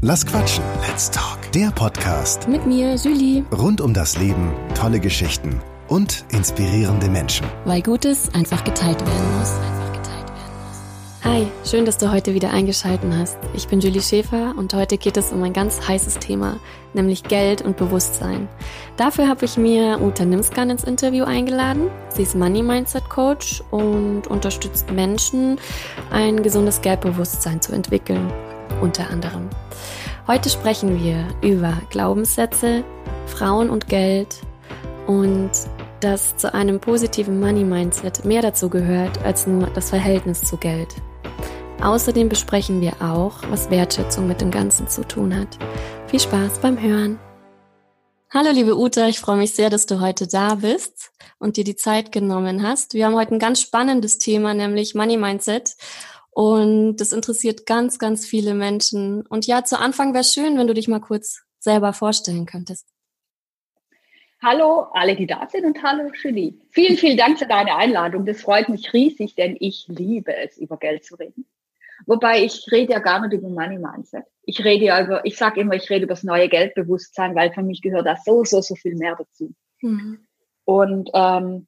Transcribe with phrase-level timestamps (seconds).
[0.00, 0.62] Lass quatschen.
[0.86, 1.38] Let's talk.
[1.52, 3.44] Der Podcast Mit mir, Julie.
[3.50, 7.46] rund um das Leben, tolle Geschichten und inspirierende Menschen.
[7.64, 9.52] Weil Gutes einfach geteilt werden muss.
[11.24, 13.38] Hi, schön, dass du heute wieder eingeschalten hast.
[13.54, 16.58] Ich bin Julie Schäfer und heute geht es um ein ganz heißes Thema,
[16.94, 18.48] nämlich Geld und Bewusstsein.
[18.96, 21.90] Dafür habe ich mir Uta Nimskan ins Interview eingeladen.
[22.14, 25.58] Sie ist Money Mindset Coach und unterstützt Menschen,
[26.10, 28.32] ein gesundes Geldbewusstsein zu entwickeln,
[28.80, 29.48] unter anderem.
[30.26, 32.84] Heute sprechen wir über Glaubenssätze,
[33.26, 34.36] Frauen und Geld
[35.06, 35.50] und
[36.00, 40.94] dass zu einem positiven Money Mindset mehr dazu gehört als nur das Verhältnis zu Geld.
[41.82, 45.58] Außerdem besprechen wir auch, was Wertschätzung mit dem Ganzen zu tun hat.
[46.08, 47.18] Viel Spaß beim Hören.
[48.30, 51.76] Hallo liebe Uta, ich freue mich sehr, dass du heute da bist und dir die
[51.76, 52.94] Zeit genommen hast.
[52.94, 55.76] Wir haben heute ein ganz spannendes Thema, nämlich Money Mindset.
[56.38, 59.26] Und das interessiert ganz, ganz viele Menschen.
[59.26, 62.86] Und ja, zu Anfang wäre es schön, wenn du dich mal kurz selber vorstellen könntest.
[64.40, 66.54] Hallo alle, die da sind und hallo Julie.
[66.70, 68.24] Vielen, vielen Dank für deine Einladung.
[68.24, 71.44] Das freut mich riesig, denn ich liebe es, über Geld zu reden.
[72.06, 74.22] Wobei ich rede ja gar nicht über Money Mindset.
[74.42, 77.64] Ich rede ja über, ich sage immer, ich rede über das neue Geldbewusstsein, weil für
[77.64, 79.52] mich gehört da so, so, so viel mehr dazu.
[79.82, 80.20] Mhm.
[80.64, 81.66] Und ähm,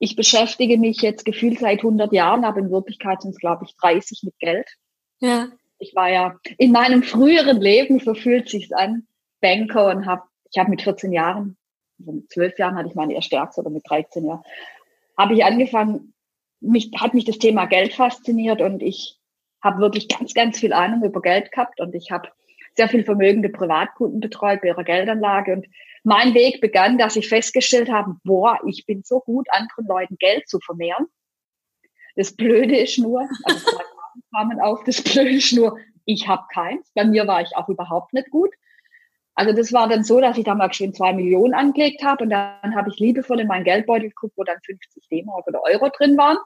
[0.00, 3.76] ich beschäftige mich jetzt gefühlt seit 100 Jahren, aber in Wirklichkeit sind es, glaube ich,
[3.76, 4.66] 30 mit Geld.
[5.20, 5.48] Ja.
[5.78, 9.06] Ich war ja in meinem früheren Leben, so fühlt sich's an,
[9.42, 11.58] Banker und habe, ich habe mit 14 Jahren,
[11.98, 14.42] also mit 12 Jahren hatte ich meine erste Aktie oder mit 13 Jahren,
[15.18, 16.14] habe ich angefangen,
[16.60, 19.18] mich, hat mich das Thema Geld fasziniert und ich
[19.62, 22.30] habe wirklich ganz, ganz viel Ahnung über Geld gehabt und ich habe
[22.74, 25.66] sehr viel vermögende Privatkunden betreut bei ihrer Geldanlage und
[26.02, 30.48] mein Weg begann, dass ich festgestellt habe, boah, ich bin so gut, anderen Leuten Geld
[30.48, 31.06] zu vermehren.
[32.16, 33.78] Das Blöde ist nur, also
[34.34, 36.90] kamen auf, das Blöde ist nur, ich habe keins.
[36.94, 38.50] Bei mir war ich auch überhaupt nicht gut.
[39.34, 42.74] Also das war dann so, dass ich damals schon zwei Millionen angelegt habe und dann
[42.74, 46.38] habe ich liebevoll in meinen Geldbeutel geguckt, wo dann 50 D-Mark oder Euro drin waren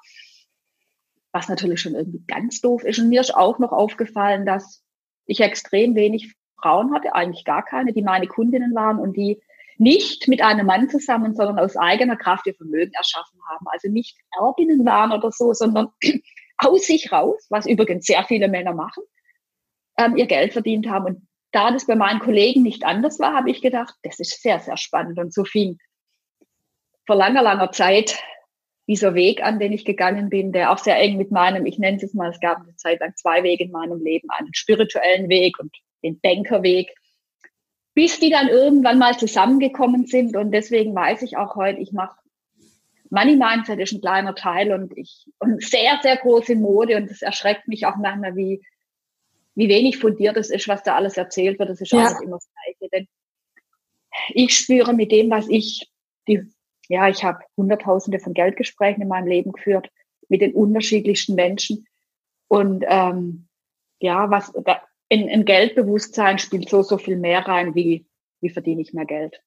[1.35, 3.01] was natürlich schon irgendwie ganz doof ist.
[3.01, 4.85] Und mir ist auch noch aufgefallen, dass
[5.27, 9.41] ich extrem wenig Frauen hatte, eigentlich gar keine, die meine Kundinnen waren und die
[9.77, 13.67] nicht mit einem Mann zusammen, sondern aus eigener Kraft ihr Vermögen erschaffen haben.
[13.69, 15.89] Also nicht Erbinnen waren oder so, sondern
[16.59, 19.03] aus sich raus, was übrigens sehr viele Männer machen,
[19.99, 21.07] ähm, ihr Geld verdient haben.
[21.07, 24.61] Und da das bei meinen Kollegen nicht anders war, habe ich gedacht, das ist sehr,
[24.61, 25.19] sehr spannend.
[25.19, 25.79] Und so fing
[27.07, 28.23] vor langer, langer Zeit
[28.87, 31.97] dieser Weg an, den ich gegangen bin, der auch sehr eng mit meinem, ich nenne
[31.97, 35.29] es jetzt mal, es gab eine Zeit lang zwei Wege in meinem Leben, einen spirituellen
[35.29, 36.95] Weg und den Bankerweg,
[37.95, 40.37] bis die dann irgendwann mal zusammengekommen sind.
[40.37, 42.17] Und deswegen weiß ich auch heute, ich mache
[43.11, 47.23] Money Mindset ist ein kleiner Teil und ich und sehr, sehr große Mode und das
[47.23, 48.63] erschreckt mich auch manchmal, wie,
[49.55, 51.69] wie wenig fundiert es ist, was da alles erzählt wird.
[51.69, 52.01] Das ist ja.
[52.01, 52.91] alles immer das Gleiche.
[52.91, 53.09] Denn
[54.31, 55.89] ich spüre mit dem, was ich
[56.27, 56.43] die
[56.89, 59.89] ja, ich habe Hunderttausende von Geldgesprächen in meinem Leben geführt
[60.29, 61.87] mit den unterschiedlichsten Menschen.
[62.49, 63.49] Und ähm,
[64.01, 64.53] ja, was
[65.15, 68.07] in, in Geldbewusstsein spielt so, so viel mehr rein, wie,
[68.41, 69.41] wie verdiene ich mehr Geld.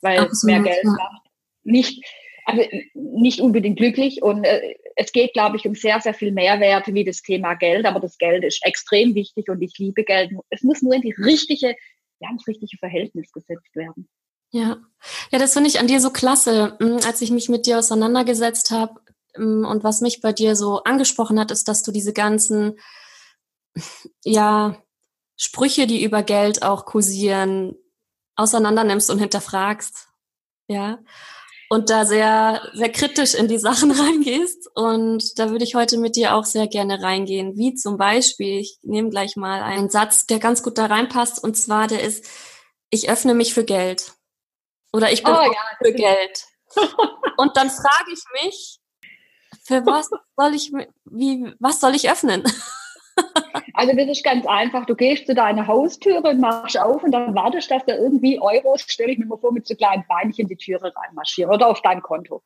[0.00, 0.90] Weil Absolut, mehr Geld ja.
[0.90, 1.26] macht
[1.64, 2.04] nicht,
[2.44, 2.62] also
[2.94, 4.22] nicht unbedingt glücklich.
[4.22, 7.86] Und äh, es geht, glaube ich, um sehr, sehr viel Mehrwerte wie das Thema Geld.
[7.86, 10.32] Aber das Geld ist extrem wichtig und ich liebe Geld.
[10.50, 11.74] Es muss nur in die richtige,
[12.20, 14.08] ja, ins richtige Verhältnis gesetzt werden.
[14.50, 14.78] Ja,
[15.30, 16.76] ja, das finde ich an dir so klasse.
[16.80, 19.00] Hm, als ich mich mit dir auseinandergesetzt habe
[19.34, 22.78] hm, und was mich bei dir so angesprochen hat, ist, dass du diese ganzen,
[24.24, 24.76] ja,
[25.38, 27.76] Sprüche, die über Geld auch kursieren,
[28.34, 30.08] auseinandernimmst und hinterfragst.
[30.66, 30.98] Ja.
[31.70, 34.68] Und da sehr, sehr kritisch in die Sachen reingehst.
[34.74, 37.56] Und da würde ich heute mit dir auch sehr gerne reingehen.
[37.56, 41.42] Wie zum Beispiel, ich nehme gleich mal einen Satz, der ganz gut da reinpasst.
[41.42, 42.26] Und zwar, der ist,
[42.90, 44.14] ich öffne mich für Geld.
[44.92, 46.44] Oder ich bin oh, ja, für Geld.
[47.36, 48.80] Und dann frage ich mich,
[49.62, 50.72] für was soll ich,
[51.04, 52.42] wie, was soll ich öffnen?
[53.74, 54.86] Also das ist ganz einfach.
[54.86, 58.82] Du gehst zu deiner Haustüre und machst auf und dann wartest, dass da irgendwie Euros,
[58.82, 61.80] stelle ich mir mal vor, mit so kleinen Beinchen in die Türe reinmarschieren oder auf
[61.82, 62.42] dein Konto.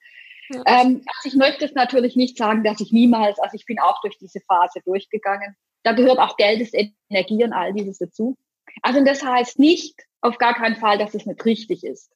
[0.50, 0.62] Ja.
[0.66, 4.00] Ähm, also ich möchte es natürlich nicht sagen, dass ich niemals, also ich bin auch
[4.02, 5.56] durch diese Phase durchgegangen.
[5.84, 6.76] Da gehört auch Geld, ist
[7.08, 8.36] Energie und all dieses dazu.
[8.82, 12.12] Also das heißt nicht auf gar keinen Fall, dass es nicht richtig ist.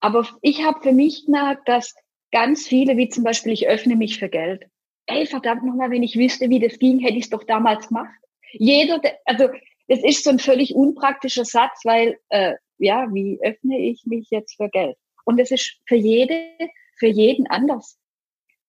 [0.00, 1.94] Aber ich habe für mich gemerkt, dass
[2.30, 4.66] ganz viele, wie zum Beispiel, ich öffne mich für Geld.
[5.08, 8.14] Ey, verdammt nochmal, wenn ich wüsste, wie das ging, hätte ich es doch damals gemacht.
[8.52, 9.48] Jeder, also
[9.88, 14.56] es ist so ein völlig unpraktischer Satz, weil, äh, ja, wie öffne ich mich jetzt
[14.56, 14.96] für Geld?
[15.24, 16.48] Und es ist für jede,
[16.96, 17.98] für jeden anders.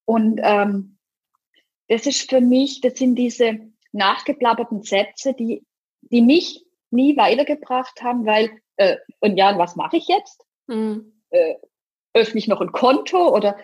[0.06, 0.97] Und ähm,
[1.88, 3.59] das ist für mich, das sind diese
[3.92, 5.63] nachgeplapperten Sätze, die
[6.01, 10.44] die mich nie weitergebracht haben, weil, äh, und ja, was mache ich jetzt?
[10.68, 11.21] Mhm.
[11.30, 11.56] Äh,
[12.13, 13.57] öffne ich noch ein Konto oder,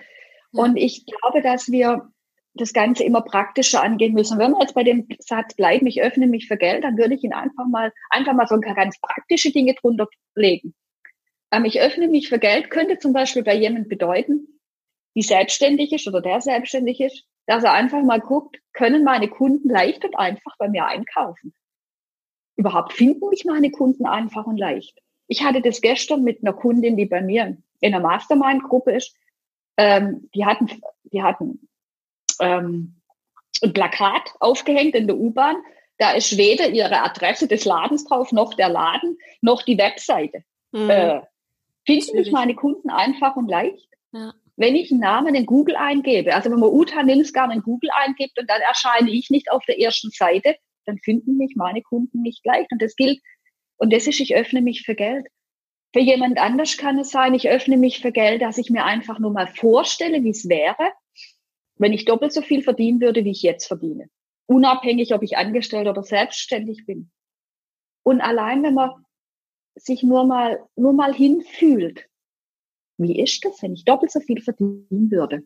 [0.52, 0.64] ja.
[0.64, 2.12] und ich glaube, dass wir
[2.56, 4.40] das Ganze immer praktischer angehen müssen.
[4.40, 7.24] Wenn wir jetzt bei dem Satz bleiben, ich öffne mich für Geld, dann würde ich
[7.24, 10.74] ihn einfach mal, einfach mal so ganz praktische Dinge drunter legen.
[11.52, 14.48] Ähm, ich öffne mich für Geld könnte zum Beispiel bei jemand bedeuten,
[15.16, 19.70] die selbstständig ist oder der selbstständig ist, dass er einfach mal guckt, können meine Kunden
[19.70, 21.54] leicht und einfach bei mir einkaufen?
[22.58, 25.00] Überhaupt finden mich meine Kunden einfach und leicht?
[25.28, 29.16] Ich hatte das gestern mit einer Kundin, die bei mir in einer Mastermind-Gruppe ist.
[29.78, 30.70] Ähm, die hatten,
[31.04, 31.68] die hatten
[32.42, 33.02] ähm,
[33.62, 35.56] ein Plakat aufgehängt in der U-Bahn.
[35.98, 40.44] Da ist weder ihre Adresse des Ladens drauf, noch der Laden, noch die Webseite.
[40.72, 40.90] Mhm.
[40.90, 41.22] Äh,
[41.86, 43.88] finden mich meine Kunden einfach und leicht?
[44.12, 47.90] Ja wenn ich einen Namen in Google eingebe, also wenn man Uta Ninsgarn in Google
[47.94, 50.56] eingibt und dann erscheine ich nicht auf der ersten Seite,
[50.86, 52.72] dann finden mich meine Kunden nicht leicht.
[52.72, 53.20] Und das gilt,
[53.78, 55.28] und das ist, ich öffne mich für Geld.
[55.94, 59.20] Für jemand anders kann es sein, ich öffne mich für Geld, dass ich mir einfach
[59.20, 60.92] nur mal vorstelle, wie es wäre,
[61.78, 64.10] wenn ich doppelt so viel verdienen würde, wie ich jetzt verdiene.
[64.48, 67.12] Unabhängig, ob ich angestellt oder selbstständig bin.
[68.04, 69.06] Und allein, wenn man
[69.76, 72.08] sich nur mal, nur mal hinfühlt,
[72.98, 75.44] wie ist das, wenn ich doppelt so viel verdienen würde?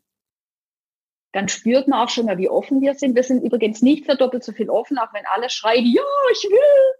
[1.31, 3.16] Dann spürt man auch schon mal, wie offen wir sind.
[3.16, 6.02] Wir sind übrigens nicht für doppelt so viel offen, auch wenn alle schreien, ja,
[6.32, 6.96] ich will.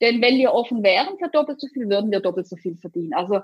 [0.00, 3.14] Denn wenn wir offen wären für doppelt so viel, würden wir doppelt so viel verdienen.
[3.14, 3.40] Also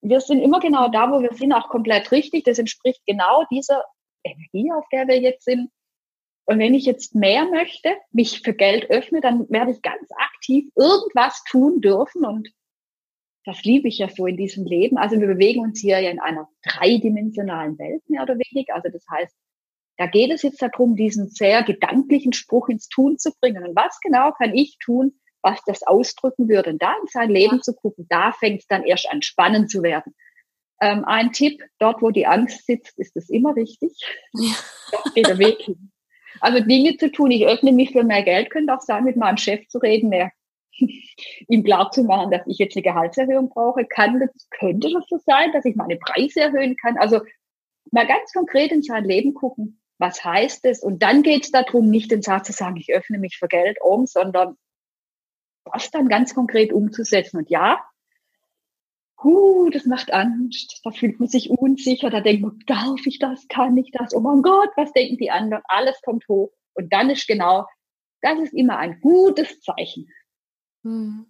[0.00, 2.44] wir sind immer genau da, wo wir sind, auch komplett richtig.
[2.44, 3.84] Das entspricht genau dieser
[4.24, 5.70] Energie, auf der wir jetzt sind.
[6.46, 10.66] Und wenn ich jetzt mehr möchte, mich für Geld öffne, dann werde ich ganz aktiv
[10.74, 12.48] irgendwas tun dürfen und
[13.44, 14.98] das liebe ich ja so in diesem Leben.
[14.98, 18.74] Also wir bewegen uns hier ja in einer dreidimensionalen Welt, mehr oder weniger.
[18.74, 19.34] Also das heißt,
[19.96, 23.66] da geht es jetzt darum, diesen sehr gedanklichen Spruch ins Tun zu bringen.
[23.66, 26.70] Und was genau kann ich tun, was das ausdrücken würde?
[26.70, 29.82] Und da in sein Leben zu gucken, da fängt es dann erst an, spannend zu
[29.82, 30.14] werden.
[30.80, 33.92] Ähm, ein Tipp, dort wo die Angst sitzt, ist es immer richtig.
[34.32, 34.54] Ja.
[34.92, 35.92] Dort geht der Weg hin.
[36.40, 39.36] Also Dinge zu tun, ich öffne mich für mehr Geld, könnte auch sein, mit meinem
[39.36, 40.32] Chef zu reden, mehr
[41.48, 45.18] ihm klar zu machen, dass ich jetzt eine Gehaltserhöhung brauche, kann das, könnte das so
[45.26, 46.96] sein, dass ich meine Preise erhöhen kann.
[46.96, 47.20] Also
[47.90, 50.82] mal ganz konkret in sein Leben gucken, was heißt es?
[50.82, 53.76] Und dann geht es darum, nicht den Satz zu sagen, ich öffne mich für Geld
[53.82, 54.56] um, sondern
[55.70, 57.36] das dann ganz konkret umzusetzen.
[57.36, 57.84] Und ja,
[59.22, 63.46] huh, das macht Angst, da fühlt man sich unsicher, da denkt man, darf ich das,
[63.48, 64.14] kann ich das?
[64.14, 65.62] Oh mein Gott, was denken die anderen?
[65.68, 66.52] Alles kommt hoch.
[66.74, 67.66] Und dann ist genau,
[68.22, 70.08] das ist immer ein gutes Zeichen.
[70.84, 71.26] Hm.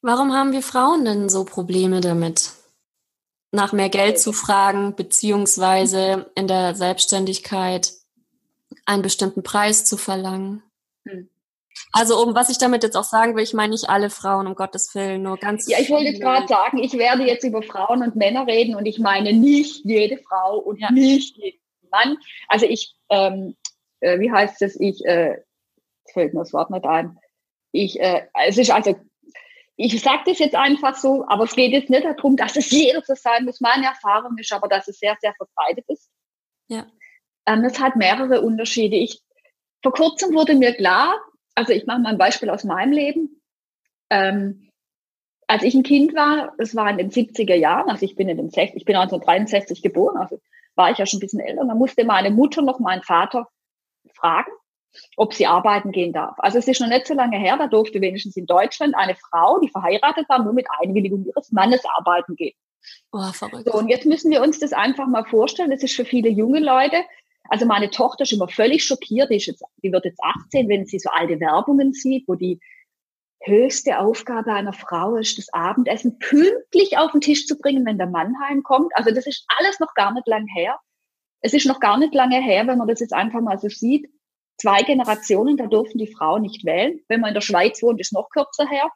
[0.00, 2.52] Warum haben wir Frauen denn so Probleme damit?
[3.52, 7.92] Nach mehr Geld zu fragen, beziehungsweise in der Selbstständigkeit
[8.86, 10.62] einen bestimmten Preis zu verlangen.
[11.06, 11.28] Hm.
[11.92, 14.54] Also um was ich damit jetzt auch sagen will, ich meine nicht alle Frauen, um
[14.54, 15.68] Gottes Willen, nur ganz.
[15.68, 18.86] Ja, ich wollte jetzt gerade sagen, ich werde jetzt über Frauen und Männer reden und
[18.86, 20.90] ich meine nicht jede Frau und ja.
[20.90, 21.60] nicht jeden
[21.90, 22.16] Mann.
[22.48, 23.56] Also ich, ähm,
[24.00, 25.36] äh, wie heißt es, ich, äh,
[26.12, 27.18] fällt mir das Wort nicht ein,
[27.72, 28.98] ich, äh, es ist also,
[29.76, 33.02] ich sage das jetzt einfach so, aber es geht jetzt nicht darum, dass es jeder
[33.02, 33.60] so sein muss.
[33.60, 36.10] Meine Erfahrung ist aber, dass es sehr, sehr verbreitet ist.
[36.68, 36.86] Ja.
[37.46, 38.96] Ähm, es hat mehrere Unterschiede.
[38.96, 39.20] Ich,
[39.82, 41.18] vor kurzem wurde mir klar,
[41.54, 43.40] also ich mache mal ein Beispiel aus meinem Leben.
[44.10, 44.68] Ähm,
[45.46, 48.36] als ich ein Kind war, es war in den 70er Jahren, also ich bin in
[48.36, 50.40] den 60, ich bin 1963 geboren, also
[50.74, 53.48] war ich ja schon ein bisschen älter, da musste meine Mutter noch meinen Vater
[54.14, 54.50] fragen,
[55.16, 56.38] ob sie arbeiten gehen darf.
[56.38, 59.60] Also es ist noch nicht so lange her, da durfte wenigstens in Deutschland eine Frau,
[59.60, 62.56] die verheiratet war, nur mit Einwilligung ihres Mannes arbeiten gehen.
[63.12, 63.68] Oh, verrückt.
[63.70, 65.70] So, und jetzt müssen wir uns das einfach mal vorstellen.
[65.70, 66.96] Das ist für viele junge Leute.
[67.48, 69.30] Also meine Tochter ist immer völlig schockiert.
[69.30, 72.60] Die, ist jetzt, die wird jetzt 18, wenn sie so alte Werbungen sieht, wo die
[73.44, 78.06] höchste Aufgabe einer Frau ist, das Abendessen pünktlich auf den Tisch zu bringen, wenn der
[78.06, 78.92] Mann heimkommt.
[78.94, 80.78] Also das ist alles noch gar nicht lang her.
[81.40, 84.08] Es ist noch gar nicht lange her, wenn man das jetzt einfach mal so sieht
[84.62, 87.00] zwei Generationen, da durften die Frauen nicht wählen.
[87.08, 88.88] Wenn man in der Schweiz wohnt, ist noch kürzer her.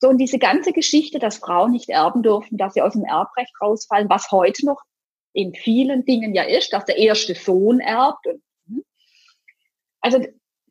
[0.00, 3.52] So, und diese ganze Geschichte, dass Frauen nicht erben durften, dass sie aus dem Erbrecht
[3.60, 4.82] rausfallen, was heute noch
[5.32, 8.26] in vielen Dingen ja ist, dass der erste Sohn erbt.
[10.00, 10.24] Also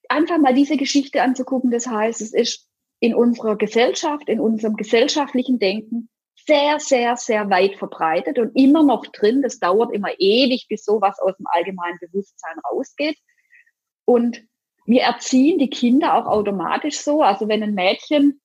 [0.10, 2.68] einfach mal diese Geschichte anzugucken, das heißt, es ist
[3.00, 6.10] in unserer Gesellschaft, in unserem gesellschaftlichen Denken
[6.46, 9.42] sehr, sehr, sehr weit verbreitet und immer noch drin.
[9.42, 13.18] Das dauert immer ewig, bis sowas aus dem allgemeinen Bewusstsein rausgeht.
[14.06, 14.44] Und
[14.86, 17.22] wir erziehen die Kinder auch automatisch so.
[17.22, 18.42] Also wenn ein Mädchen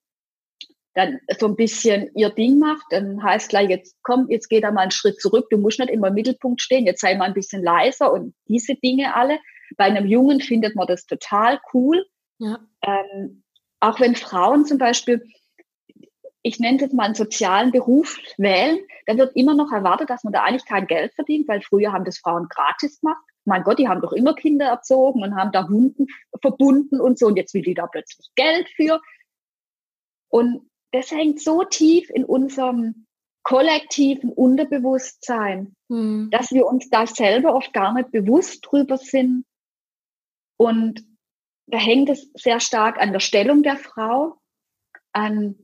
[0.95, 4.71] dann so ein bisschen ihr Ding macht, dann heißt gleich, jetzt komm, jetzt geh da
[4.71, 7.35] mal einen Schritt zurück, du musst nicht immer im Mittelpunkt stehen, jetzt sei mal ein
[7.35, 9.39] bisschen leiser und diese Dinge alle.
[9.77, 12.05] Bei einem Jungen findet man das total cool.
[12.39, 12.61] Ja.
[12.83, 13.43] Ähm,
[13.81, 15.23] auch wenn Frauen zum Beispiel,
[16.43, 20.23] ich nenne es jetzt mal einen sozialen Beruf wählen, dann wird immer noch erwartet, dass
[20.23, 23.23] man da eigentlich kein Geld verdient, weil früher haben das Frauen gratis gemacht.
[23.47, 26.07] Mein Gott, die haben doch immer Kinder erzogen und haben da Hunden
[26.41, 27.27] verbunden und so.
[27.27, 29.01] Und jetzt will die da plötzlich Geld für.
[30.29, 33.07] Und das hängt so tief in unserem
[33.43, 36.29] kollektiven Unterbewusstsein, hm.
[36.31, 39.45] dass wir uns da selber oft gar nicht bewusst drüber sind.
[40.57, 41.05] Und
[41.67, 44.39] da hängt es sehr stark an der Stellung der Frau,
[45.13, 45.57] an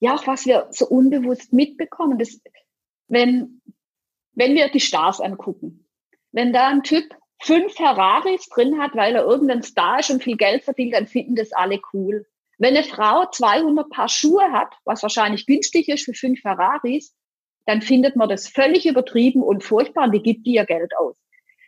[0.00, 2.18] ja auch was wir so unbewusst mitbekommen.
[2.18, 2.40] Das,
[3.06, 3.60] wenn,
[4.32, 5.86] wenn wir die Stars angucken,
[6.32, 10.38] wenn da ein Typ fünf Ferraris drin hat, weil er irgendein Star ist und viel
[10.38, 12.26] Geld verdient, dann finden das alle cool.
[12.58, 17.14] Wenn eine Frau 200 Paar Schuhe hat, was wahrscheinlich günstig ist für fünf Ferraris,
[17.66, 21.16] dann findet man das völlig übertrieben und furchtbar und die gibt ihr Geld aus.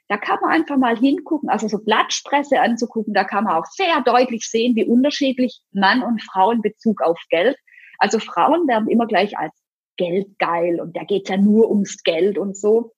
[0.09, 4.01] Da kann man einfach mal hingucken, also so Blattspresse anzugucken, da kann man auch sehr
[4.03, 7.57] deutlich sehen, wie unterschiedlich Mann und Frau in Bezug auf Geld.
[7.99, 9.53] Also Frauen werden immer gleich als
[9.97, 12.93] geldgeil und da geht's ja nur ums Geld und so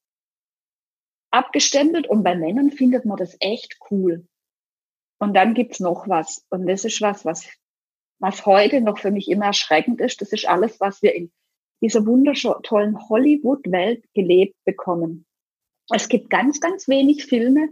[1.31, 4.27] abgestempelt und bei Männern findet man das echt cool.
[5.19, 7.49] Und dann gibt's noch was und das ist was, was
[8.19, 11.31] was heute noch für mich immer erschreckend ist, das ist alles, was wir in
[11.81, 15.27] dieser wundervollen Hollywood-Welt gelebt bekommen.
[15.91, 17.69] Es gibt ganz, ganz wenig Filme,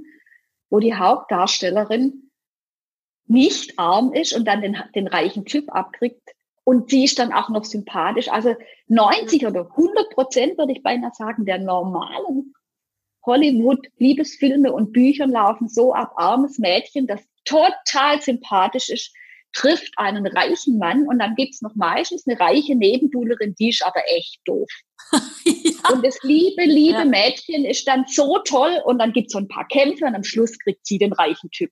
[0.71, 2.31] wo die Hauptdarstellerin
[3.27, 7.49] nicht arm ist und dann den, den reichen Typ abkriegt und sie ist dann auch
[7.49, 8.29] noch sympathisch.
[8.29, 8.57] Also
[8.89, 12.55] 90 oder 100 Prozent würde ich beinahe sagen, der normalen
[13.25, 19.13] Hollywood-Liebesfilme und Büchern laufen so ab, armes Mädchen, das total sympathisch ist,
[19.53, 24.03] trifft einen reichen Mann und dann gibt's noch meistens eine reiche Nebenbuhlerin, die ist aber
[24.15, 24.69] echt doof.
[25.45, 25.91] ja.
[25.93, 27.05] Und das liebe, liebe ja.
[27.05, 30.59] Mädchen ist dann so toll und dann gibt's so ein paar Kämpfe und am Schluss
[30.59, 31.71] kriegt sie den reichen Typ.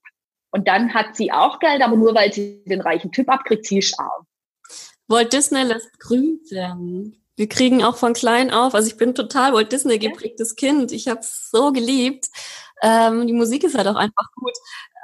[0.50, 3.78] Und dann hat sie auch Geld, aber nur weil sie den reichen Typ abkriegt, sie
[3.78, 4.26] ist arm.
[5.09, 7.21] Walt Disney lässt grün werden.
[7.37, 10.54] Wir kriegen auch von klein auf, also ich bin total Walt Disney geprägtes.
[10.54, 10.93] Kind.
[10.93, 12.26] Ich habe es so geliebt.
[12.83, 14.52] Ähm, die Musik ist halt auch einfach gut.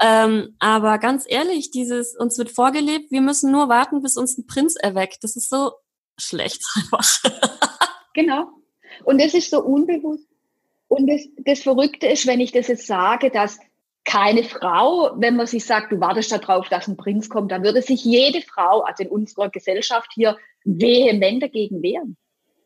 [0.01, 4.47] Ähm, aber ganz ehrlich, dieses, uns wird vorgelebt, wir müssen nur warten, bis uns ein
[4.47, 5.23] Prinz erweckt.
[5.23, 5.73] Das ist so
[6.19, 7.07] schlecht einfach.
[8.15, 8.49] genau.
[9.05, 10.27] Und das ist so unbewusst.
[10.89, 13.59] Und das, das Verrückte ist, wenn ich das jetzt sage, dass
[14.05, 17.83] keine Frau, wenn man sich sagt, du wartest darauf, dass ein Prinz kommt, dann würde
[17.83, 22.17] sich jede Frau, also in unserer Gesellschaft hier, vehement dagegen wehren.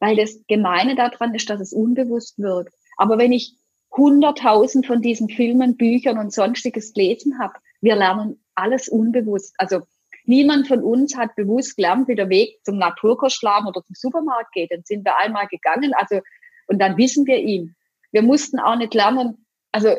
[0.00, 2.72] Weil das Gemeine daran ist, dass es unbewusst wirkt.
[2.96, 3.56] Aber wenn ich
[3.96, 7.54] hunderttausend von diesen Filmen, Büchern und sonstiges gelesen habe.
[7.80, 9.54] Wir lernen alles unbewusst.
[9.58, 9.80] Also
[10.24, 14.72] niemand von uns hat bewusst gelernt, wie der Weg zum Naturkostladen oder zum Supermarkt geht.
[14.72, 16.20] Dann sind wir einmal gegangen, also
[16.66, 17.76] und dann wissen wir ihn.
[18.10, 19.90] Wir mussten auch nicht lernen, also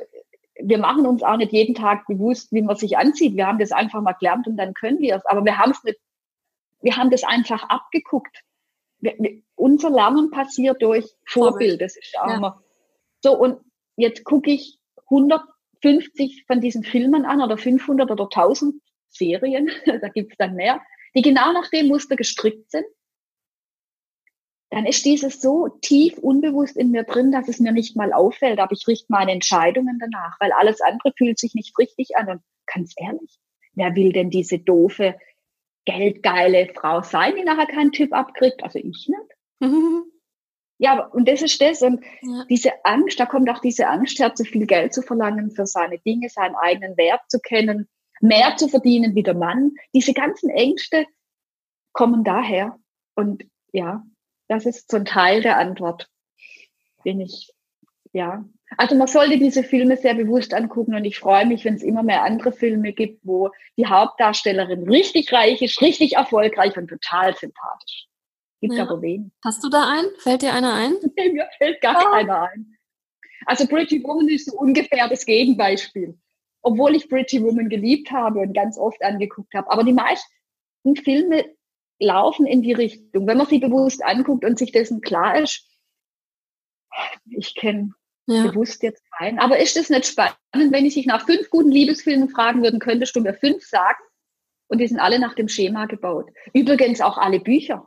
[0.59, 3.35] wir machen uns auch nicht jeden Tag bewusst, wie man sich anzieht.
[3.35, 5.25] Wir haben das einfach mal gelernt und dann können wir es.
[5.25, 5.99] Aber wir haben es nicht,
[6.81, 8.41] wir haben das einfach abgeguckt.
[8.99, 11.81] Wir, wir, unser Lernen passiert durch Vorbild.
[11.81, 12.37] Das ist auch ja.
[12.37, 12.63] immer
[13.21, 13.37] so.
[13.37, 13.59] Und
[13.95, 14.77] jetzt gucke ich
[15.09, 20.81] 150 von diesen Filmen an oder 500 oder 1000 Serien, da gibt es dann mehr,
[21.15, 22.85] die genau nach dem Muster gestrickt sind,
[24.71, 28.59] dann ist dieses so tief unbewusst in mir drin, dass es mir nicht mal auffällt,
[28.59, 32.29] aber ich richte meine Entscheidungen danach, weil alles andere fühlt sich nicht richtig an.
[32.29, 33.39] Und ganz ehrlich,
[33.73, 35.15] wer will denn diese doofe,
[35.85, 38.63] geldgeile Frau sein, die nachher keinen Typ abkriegt?
[38.63, 39.61] Also ich nicht.
[40.77, 41.81] Ja, und das ist das.
[41.81, 42.45] Und ja.
[42.49, 45.99] diese Angst, da kommt auch diese Angst her, zu viel Geld zu verlangen für seine
[45.99, 47.87] Dinge, seinen eigenen Wert zu kennen,
[48.21, 49.71] mehr zu verdienen wie der Mann.
[49.93, 51.05] Diese ganzen Ängste
[51.93, 52.77] kommen daher.
[53.15, 54.03] Und ja,
[54.47, 56.09] das ist so ein Teil der Antwort,
[57.05, 57.51] den ich,
[58.11, 58.43] ja.
[58.77, 62.03] Also man sollte diese Filme sehr bewusst angucken und ich freue mich, wenn es immer
[62.03, 68.07] mehr andere Filme gibt, wo die Hauptdarstellerin richtig reich ist, richtig erfolgreich und total sympathisch.
[68.61, 68.83] Gibt ja.
[68.83, 69.31] aber wen.
[69.43, 70.09] Hast du da einen?
[70.17, 70.95] Fällt dir einer ein?
[71.15, 72.11] Nee, mir fällt gar oh.
[72.11, 72.77] keiner ein.
[73.45, 76.17] Also Pretty Woman ist so ungefähr das Gegenbeispiel.
[76.61, 79.69] Obwohl ich Pretty Woman geliebt habe und ganz oft angeguckt habe.
[79.69, 81.45] Aber die meisten Filme
[81.99, 83.27] laufen in die Richtung.
[83.27, 85.69] Wenn man sie bewusst anguckt und sich dessen klar ist,
[87.29, 87.91] ich kenne
[88.27, 88.47] ja.
[88.47, 89.39] bewusst jetzt keinen.
[89.39, 93.15] Aber ist das nicht spannend, wenn ich dich nach fünf guten Liebesfilmen fragen würde, könntest
[93.15, 94.01] du mir fünf sagen?
[94.67, 96.31] Und die sind alle nach dem Schema gebaut.
[96.53, 97.85] Übrigens auch alle Bücher.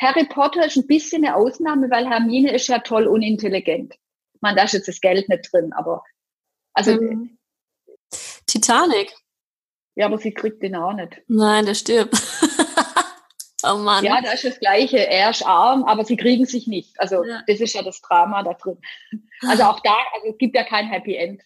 [0.00, 3.94] Harry Potter ist ein bisschen eine Ausnahme, weil Hermine ist ja toll unintelligent.
[4.40, 6.02] Man, da ist jetzt das Geld nicht drin, aber
[6.74, 7.38] also mhm.
[8.46, 9.14] Titanic.
[9.94, 11.22] Ja, aber sie kriegt den auch nicht.
[11.28, 12.14] Nein, der stirbt.
[13.62, 14.04] oh Mann.
[14.04, 14.98] Ja, da ist das Gleiche.
[14.98, 16.98] Er ist arm, aber sie kriegen sich nicht.
[17.00, 17.42] Also ja.
[17.46, 18.78] das ist ja das Drama da drin.
[19.46, 21.42] Also auch da, also es gibt ja kein Happy End.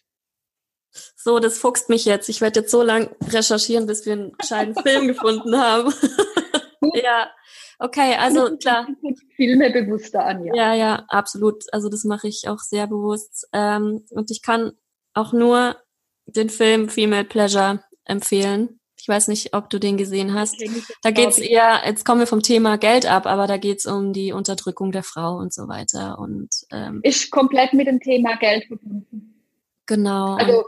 [1.15, 2.29] So das fuchst mich jetzt.
[2.29, 5.93] Ich werde jetzt so lang recherchieren, bis wir einen gescheiten Film gefunden haben.
[6.95, 7.31] ja,
[7.79, 8.87] okay, also klar.
[9.35, 10.55] Filme bewusster an, ja.
[10.55, 11.63] Ja, ja, absolut.
[11.73, 13.47] Also das mache ich auch sehr bewusst.
[13.53, 14.73] Ähm, und ich kann
[15.13, 15.77] auch nur
[16.25, 18.79] den Film Female Pleasure empfehlen.
[19.01, 20.61] Ich weiß nicht, ob du den gesehen hast.
[21.03, 24.33] Da geht's eher, jetzt kommen wir vom Thema Geld ab, aber da geht's um die
[24.33, 26.19] Unterdrückung der Frau und so weiter.
[26.19, 29.41] Und ähm, ist komplett mit dem Thema Geld verbunden.
[29.85, 30.35] Genau.
[30.35, 30.65] Also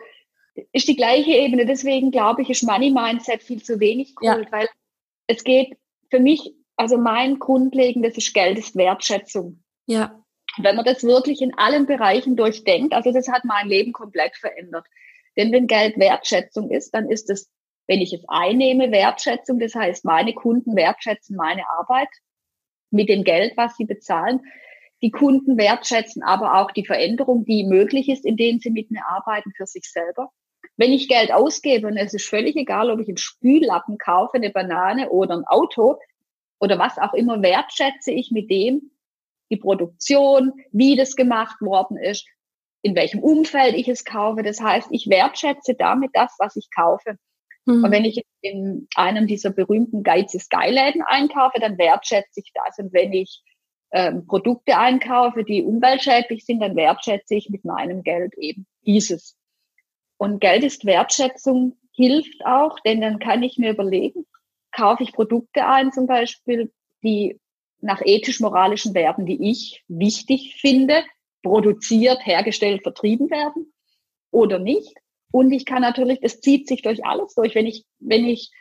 [0.71, 1.65] ist die gleiche Ebene.
[1.65, 4.51] Deswegen glaube ich, ist Money Mindset viel zu wenig geholt, ja.
[4.51, 4.69] weil
[5.27, 5.77] es geht
[6.09, 9.63] für mich, also mein grundlegendes ist Geld ist Wertschätzung.
[9.85, 10.19] Ja.
[10.57, 14.87] Wenn man das wirklich in allen Bereichen durchdenkt, also das hat mein Leben komplett verändert.
[15.37, 17.51] Denn wenn Geld Wertschätzung ist, dann ist es,
[17.85, 19.59] wenn ich es einnehme, Wertschätzung.
[19.59, 22.09] Das heißt, meine Kunden wertschätzen meine Arbeit
[22.89, 24.41] mit dem Geld, was sie bezahlen.
[25.03, 29.51] Die Kunden wertschätzen aber auch die Veränderung, die möglich ist, indem sie mit mir arbeiten
[29.55, 30.31] für sich selber.
[30.77, 34.49] Wenn ich Geld ausgebe und es ist völlig egal, ob ich einen Spüllappen kaufe, eine
[34.49, 35.99] Banane oder ein Auto
[36.61, 38.91] oder was auch immer, wertschätze ich mit dem
[39.49, 42.25] die Produktion, wie das gemacht worden ist,
[42.83, 44.43] in welchem Umfeld ich es kaufe.
[44.43, 47.17] Das heißt, ich wertschätze damit das, was ich kaufe.
[47.65, 47.83] Mhm.
[47.83, 52.79] Und wenn ich in einem dieser berühmten Geiz ist Läden einkaufe, dann wertschätze ich das.
[52.79, 53.43] Und wenn ich
[53.91, 59.37] ähm, Produkte einkaufe, die umweltschädlich sind, dann wertschätze ich mit meinem Geld eben dieses.
[60.17, 64.25] Und Geld ist Wertschätzung, hilft auch, denn dann kann ich mir überlegen,
[64.71, 66.71] kaufe ich Produkte ein zum Beispiel,
[67.03, 67.39] die
[67.81, 71.03] nach ethisch-moralischen Werten, die ich wichtig finde,
[71.41, 73.73] produziert, hergestellt, vertrieben werden
[74.29, 74.95] oder nicht.
[75.31, 77.55] Und ich kann natürlich, das zieht sich durch alles durch.
[77.55, 78.51] Wenn ich, wenn ich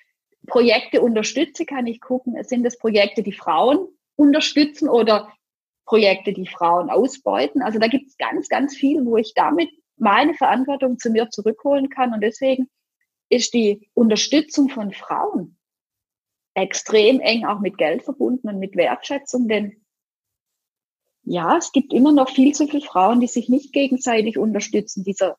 [0.47, 5.33] Projekte unterstütze, kann ich gucken, sind es Projekte, die Frauen unterstützen oder
[5.85, 7.63] Projekte, die Frauen ausbeuten.
[7.63, 11.91] Also da gibt es ganz, ganz viel, wo ich damit meine Verantwortung zu mir zurückholen
[11.91, 12.15] kann.
[12.15, 12.71] Und deswegen
[13.29, 15.59] ist die Unterstützung von Frauen
[16.55, 19.81] extrem eng auch mit Geld verbunden und mit Wertschätzung, denn
[21.23, 25.05] ja, es gibt immer noch viel zu viele Frauen, die sich nicht gegenseitig unterstützen.
[25.05, 25.37] Dieser,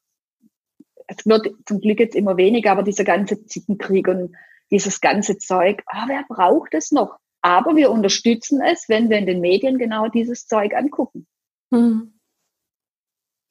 [1.08, 4.36] es wird zum Glück jetzt immer weniger, aber dieser ganze Zickenkrieg und
[4.70, 7.18] dieses ganze Zeug, ah, wer braucht es noch?
[7.42, 11.28] Aber wir unterstützen es, wenn wir in den Medien genau dieses Zeug angucken.
[11.72, 12.14] Mhm.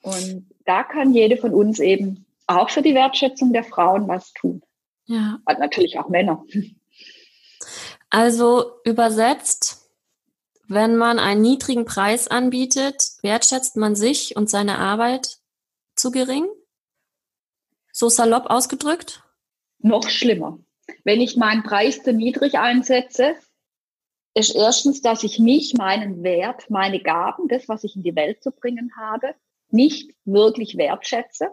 [0.02, 4.62] Und da kann jede von uns eben auch für die Wertschätzung der Frauen was tun.
[5.06, 5.40] Ja.
[5.44, 6.44] Und natürlich auch Männer.
[8.10, 9.88] Also übersetzt,
[10.66, 15.38] wenn man einen niedrigen Preis anbietet, wertschätzt man sich und seine Arbeit
[15.94, 16.48] zu gering?
[17.92, 19.22] So salopp ausgedrückt?
[19.78, 20.58] Noch schlimmer.
[21.04, 23.36] Wenn ich meinen Preis zu niedrig einsetze,
[24.34, 28.42] ist erstens, dass ich mich, meinen Wert, meine Gaben, das, was ich in die Welt
[28.42, 29.34] zu bringen habe,
[29.70, 31.48] nicht wirklich wertschätze.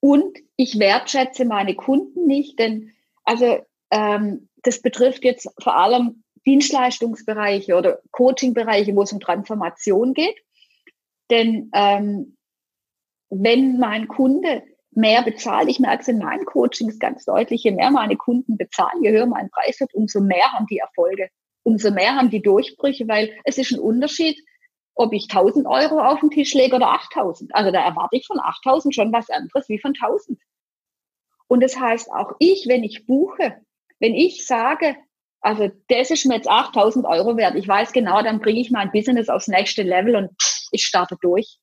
[0.00, 2.92] Und ich wertschätze meine Kunden nicht, denn
[3.24, 10.36] also ähm, das betrifft jetzt vor allem Dienstleistungsbereiche oder Coachingbereiche, wo es um Transformation geht.
[11.30, 12.36] Denn ähm,
[13.30, 17.90] wenn mein Kunde mehr bezahlt, ich merke es in meinen Coachings ganz deutlich, je mehr
[17.90, 21.28] meine Kunden bezahlen, je höher mein Preis wird, umso mehr haben die Erfolge,
[21.62, 24.38] umso mehr haben die Durchbrüche, weil es ist ein Unterschied,
[24.94, 27.54] ob ich 1000 Euro auf den Tisch lege oder 8000.
[27.54, 30.38] Also da erwarte ich von 8000 schon was anderes wie von 1000.
[31.48, 33.60] Und das heißt auch ich, wenn ich buche,
[34.04, 34.96] wenn ich sage,
[35.40, 38.92] also das ist mir jetzt 8000 Euro wert, ich weiß genau, dann bringe ich mein
[38.92, 40.30] Business aufs nächste Level und
[40.72, 41.56] ich starte durch.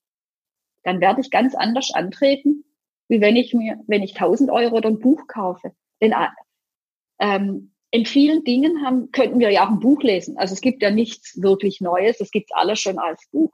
[0.84, 2.66] Dann werde ich ganz anders antreten,
[3.10, 5.72] wie wenn ich mir, wenn ich 1000 Euro oder ein Buch kaufe.
[6.02, 6.16] Denn
[7.20, 10.40] ähm, in vielen Dingen haben, könnten wir ja auch ein Buch lesen.
[10.40, 13.52] Also es gibt ja nichts wirklich Neues, es gibt alles schon als Buch.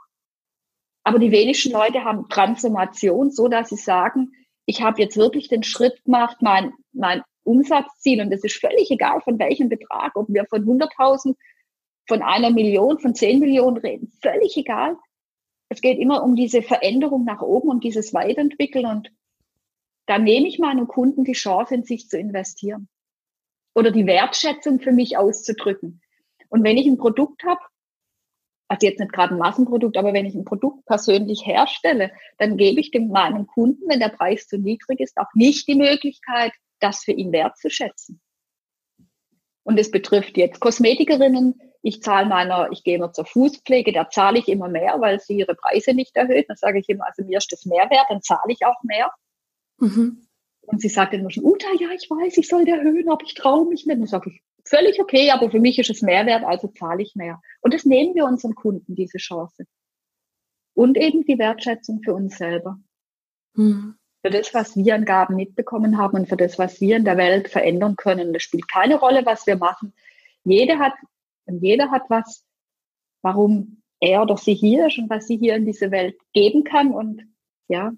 [1.03, 4.31] Aber die wenigsten Leute haben Transformation, so dass sie sagen,
[4.65, 9.21] ich habe jetzt wirklich den Schritt gemacht, mein, mein Umsatzziel, und das ist völlig egal
[9.21, 11.35] von welchem Betrag, ob wir von 100.000,
[12.07, 14.97] von einer Million, von 10 Millionen reden, völlig egal.
[15.69, 19.11] Es geht immer um diese Veränderung nach oben und dieses Weiterentwickeln und
[20.05, 22.87] da nehme ich meinen Kunden die Chance, in sich zu investieren
[23.75, 26.01] oder die Wertschätzung für mich auszudrücken.
[26.49, 27.59] Und wenn ich ein Produkt habe,
[28.69, 32.79] also jetzt nicht gerade ein Massenprodukt, aber wenn ich ein Produkt persönlich herstelle, dann gebe
[32.79, 37.03] ich dem meinem Kunden, wenn der Preis zu niedrig ist, auch nicht die Möglichkeit, das
[37.03, 38.21] für ihn wertzuschätzen.
[39.63, 41.59] Und es betrifft jetzt Kosmetikerinnen.
[41.81, 45.37] Ich zahle meiner, ich gehe immer zur Fußpflege, da zahle ich immer mehr, weil sie
[45.37, 46.45] ihre Preise nicht erhöht.
[46.47, 49.11] Dann sage ich immer, also mir ist das Mehrwert, dann zahle ich auch mehr.
[49.79, 50.27] Mhm.
[50.61, 53.33] Und sie sagt immer schon, Uta, ja, ich weiß, ich soll die erhöhen, aber ich
[53.33, 53.99] traue mich nicht.
[53.99, 57.41] Dann sage ich, völlig okay, aber für mich ist es Mehrwert, also zahle ich mehr.
[57.61, 59.65] Und das nehmen wir unseren Kunden, diese Chance.
[60.73, 62.79] Und eben die Wertschätzung für uns selber.
[63.53, 63.97] Mhm.
[64.27, 67.15] Für das, was wir an Gaben mitbekommen haben und für das, was wir in der
[67.15, 68.33] Welt verändern können.
[68.33, 69.93] Das spielt keine Rolle, was wir machen.
[70.43, 70.91] Jeder hat,
[71.45, 72.43] jeder hat was,
[73.21, 76.91] warum er oder sie hier ist und was sie hier in diese Welt geben kann
[76.91, 77.21] und
[77.69, 77.93] ja,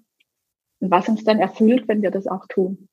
[0.78, 2.88] und was uns dann erfüllt, wenn wir das auch tun.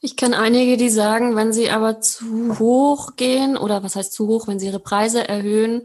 [0.00, 4.26] Ich kenne einige, die sagen, wenn sie aber zu hoch gehen oder was heißt zu
[4.26, 5.82] hoch, wenn sie ihre Preise erhöhen,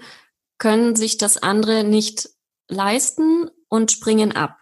[0.59, 2.29] können sich das andere nicht
[2.69, 4.58] leisten und springen ab.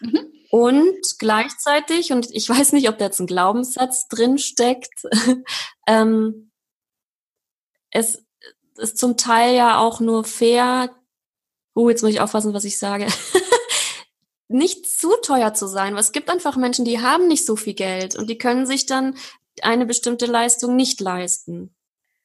[0.00, 0.32] Mhm.
[0.50, 5.02] Und gleichzeitig, und ich weiß nicht, ob da jetzt ein Glaubenssatz drin steckt,
[5.86, 6.50] ähm,
[7.90, 8.24] es
[8.78, 10.94] ist zum Teil ja auch nur fair,
[11.74, 13.06] oh, jetzt muss ich aufpassen, was ich sage,
[14.48, 15.96] nicht zu teuer zu sein.
[15.96, 19.16] es gibt einfach Menschen, die haben nicht so viel Geld und die können sich dann
[19.62, 21.74] eine bestimmte Leistung nicht leisten.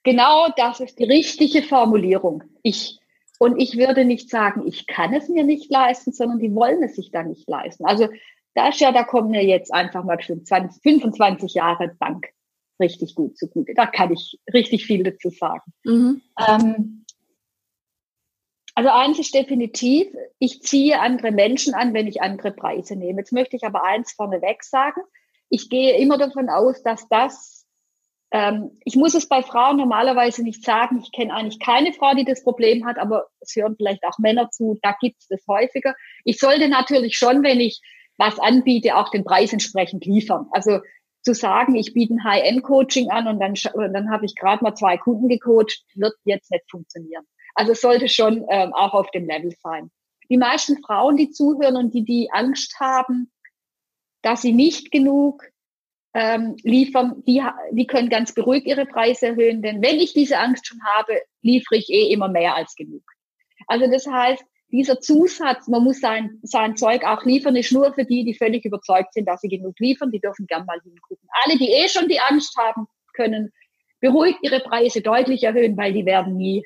[0.04, 2.44] Genau das ist die richtige Formulierung.
[2.64, 3.01] Ich
[3.42, 6.96] und ich würde nicht sagen, ich kann es mir nicht leisten, sondern die wollen es
[6.96, 7.86] sich dann nicht leisten.
[7.86, 8.08] Also
[8.54, 12.28] da ist ja, da kommen mir jetzt einfach mal schon 20, 25 Jahre Bank
[12.80, 13.74] richtig gut zugute.
[13.74, 15.74] Da kann ich richtig viel dazu sagen.
[15.84, 16.22] Mhm.
[16.38, 17.06] Ähm,
[18.76, 23.22] also eins ist definitiv, ich ziehe andere Menschen an, wenn ich andere Preise nehme.
[23.22, 25.02] Jetzt möchte ich aber eins vorneweg sagen.
[25.50, 27.61] Ich gehe immer davon aus, dass das
[28.32, 31.02] ähm, ich muss es bei Frauen normalerweise nicht sagen.
[31.04, 34.50] Ich kenne eigentlich keine Frau, die das Problem hat, aber es hören vielleicht auch Männer
[34.50, 34.80] zu.
[34.82, 35.96] Da gibt es das häufiger.
[36.24, 37.82] Ich sollte natürlich schon, wenn ich
[38.18, 40.48] was anbiete, auch den Preis entsprechend liefern.
[40.52, 40.80] Also
[41.24, 43.54] zu sagen, ich biete ein High-End-Coaching an und dann,
[43.94, 47.26] dann habe ich gerade mal zwei Kunden gecoacht, wird jetzt nicht funktionieren.
[47.54, 49.92] Also sollte schon ähm, auch auf dem Level sein.
[50.30, 53.32] Die meisten Frauen, die zuhören und die die Angst haben,
[54.22, 55.44] dass sie nicht genug
[56.14, 60.68] ähm, liefern, die, die können ganz beruhigt ihre Preise erhöhen, denn wenn ich diese Angst
[60.68, 63.04] schon habe, liefere ich eh immer mehr als genug.
[63.68, 68.06] Also das heißt, dieser Zusatz, man muss sein, sein Zeug auch liefern, ist nur für
[68.06, 71.28] die, die völlig überzeugt sind, dass sie genug liefern, die dürfen gern mal hingucken.
[71.44, 73.52] Alle, die eh schon die Angst haben, können
[74.00, 76.66] beruhigt ihre Preise deutlich erhöhen, weil die werden nie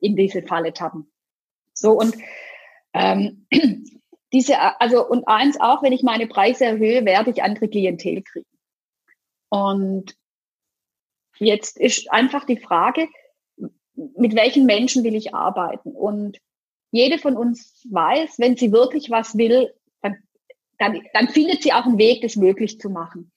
[0.00, 1.10] in diese Falle tappen.
[1.72, 2.16] So und
[2.94, 3.46] ähm,
[4.32, 8.57] diese, also und eins auch, wenn ich meine Preise erhöhe, werde ich andere Klientel kriegen.
[9.48, 10.16] Und
[11.38, 13.08] jetzt ist einfach die Frage,
[13.94, 15.92] mit welchen Menschen will ich arbeiten?
[15.92, 16.38] Und
[16.90, 20.16] jede von uns weiß, wenn sie wirklich was will, dann,
[20.78, 23.32] dann, dann findet sie auch einen Weg, das möglich zu machen.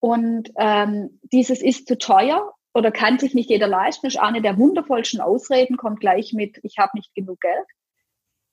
[0.00, 4.58] Und ähm, dieses ist zu teuer oder kann sich nicht jeder leisten, ist eine der
[4.58, 7.66] wundervollsten Ausreden, kommt gleich mit, ich habe nicht genug Geld.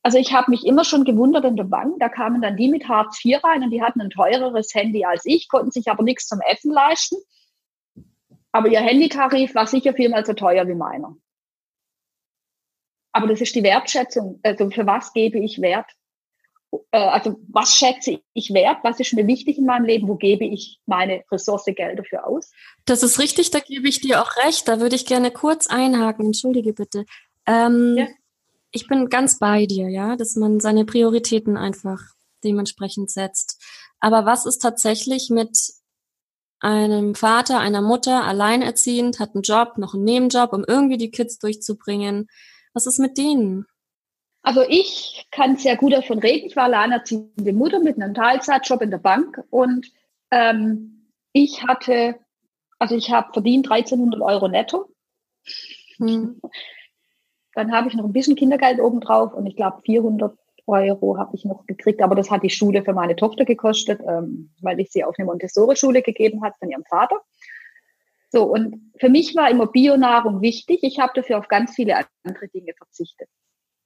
[0.05, 1.95] Also ich habe mich immer schon gewundert in der Bank.
[1.99, 5.25] Da kamen dann die mit Hartz IV rein und die hatten ein teureres Handy als
[5.25, 7.17] ich, konnten sich aber nichts zum Essen leisten.
[8.51, 11.17] Aber ihr Handytarif war sicher viermal so teuer wie meiner.
[13.13, 14.39] Aber das ist die Wertschätzung.
[14.43, 15.89] Also für was gebe ich Wert?
[16.91, 18.83] Äh, also was schätze ich wert?
[18.83, 20.07] Was ist mir wichtig in meinem Leben?
[20.07, 22.51] Wo gebe ich meine Ressource Geld dafür aus?
[22.85, 24.67] Das ist richtig, da gebe ich dir auch recht.
[24.67, 26.27] Da würde ich gerne kurz einhaken.
[26.27, 27.07] Entschuldige bitte.
[27.47, 28.05] Ähm, ja
[28.71, 32.01] ich bin ganz bei dir, ja, dass man seine Prioritäten einfach
[32.43, 33.61] dementsprechend setzt.
[33.99, 35.57] Aber was ist tatsächlich mit
[36.59, 41.39] einem Vater, einer Mutter, alleinerziehend, hat einen Job, noch einen Nebenjob, um irgendwie die Kids
[41.39, 42.27] durchzubringen?
[42.73, 43.65] Was ist mit denen?
[44.41, 46.47] Also ich kann sehr gut davon reden.
[46.47, 49.87] Ich war alleinerziehende Mutter mit einem Teilzeitjob in der Bank und
[50.29, 52.19] ähm, ich hatte,
[52.77, 54.89] also ich habe verdient 1300 Euro netto.
[55.97, 56.39] Hm.
[57.55, 60.37] Dann habe ich noch ein bisschen Kindergeld obendrauf und ich glaube 400
[60.67, 64.51] Euro habe ich noch gekriegt, aber das hat die Schule für meine Tochter gekostet, ähm,
[64.61, 67.21] weil ich sie auf eine Montessori-Schule gegeben hat von ihrem Vater.
[68.29, 70.79] So, und für mich war immer Bionahrung wichtig.
[70.81, 73.29] Ich habe dafür auf ganz viele andere Dinge verzichtet.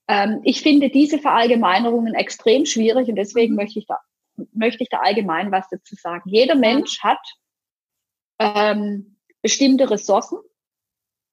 [0.07, 3.99] Ähm, ich finde diese Verallgemeinerungen extrem schwierig und deswegen möchte ich da,
[4.53, 6.27] möchte ich da allgemein was dazu sagen.
[6.29, 7.19] Jeder Mensch hat
[8.39, 10.39] ähm, bestimmte Ressourcen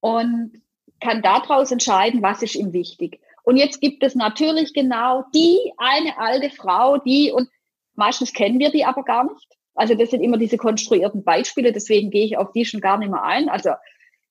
[0.01, 0.61] und
[1.01, 3.21] kann daraus entscheiden, was ist ihm wichtig.
[3.43, 7.49] Und jetzt gibt es natürlich genau die eine alte Frau, die, und
[7.95, 9.57] meistens kennen wir die aber gar nicht.
[9.75, 13.11] Also das sind immer diese konstruierten Beispiele, deswegen gehe ich auf die schon gar nicht
[13.11, 13.49] mehr ein.
[13.49, 13.71] Also,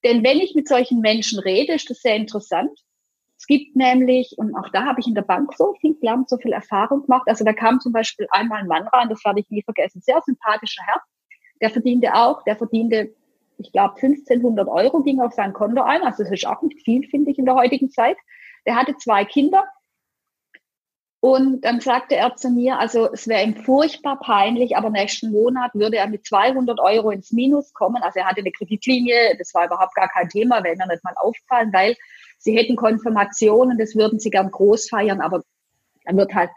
[0.04, 2.78] denn wenn ich mit solchen Menschen rede, ist das sehr interessant.
[3.38, 6.38] Es gibt nämlich, und auch da habe ich in der Bank so viel gelernt, so
[6.38, 7.28] viel Erfahrung gemacht.
[7.28, 10.22] Also da kam zum Beispiel einmal ein Mann rein, das werde ich nie vergessen, sehr
[10.26, 11.02] sympathischer Herr.
[11.62, 13.16] Der verdiente auch, der verdiente
[13.58, 16.04] ich glaube, 1500 Euro ging auf sein Konto ein.
[16.04, 18.18] Also das ist auch nicht viel, finde ich, in der heutigen Zeit.
[18.66, 19.64] Der hatte zwei Kinder.
[21.26, 25.74] Und dann sagte er zu mir, also es wäre ihm furchtbar peinlich, aber nächsten Monat
[25.74, 28.04] würde er mit 200 Euro ins Minus kommen.
[28.04, 31.16] Also er hatte eine Kreditlinie, das war überhaupt gar kein Thema, wäre mir nicht mal
[31.16, 31.96] auffallen, weil
[32.38, 35.42] sie hätten Konfirmationen, das würden sie gern groß feiern, aber
[36.04, 36.52] dann wird halt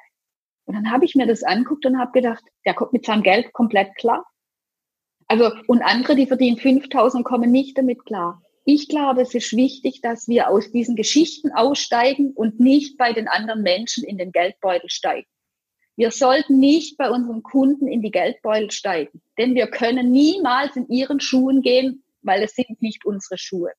[0.66, 3.54] Und dann habe ich mir das anguckt und habe gedacht, der kommt mit seinem Geld
[3.54, 4.26] komplett klar.
[5.28, 8.42] Also, und andere, die verdienen 5000, kommen nicht damit klar.
[8.64, 13.28] Ich glaube, es ist wichtig, dass wir aus diesen Geschichten aussteigen und nicht bei den
[13.28, 15.28] anderen Menschen in den Geldbeutel steigen.
[15.96, 20.88] Wir sollten nicht bei unseren Kunden in die Geldbeutel steigen, denn wir können niemals in
[20.88, 23.72] ihren Schuhen gehen, weil es sind nicht unsere Schuhe.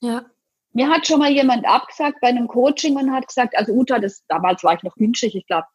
[0.00, 0.26] Ja.
[0.72, 4.24] Mir hat schon mal jemand abgesagt bei einem Coaching und hat gesagt, also Uta, das,
[4.26, 5.66] damals war ich noch günstig, ich glaube,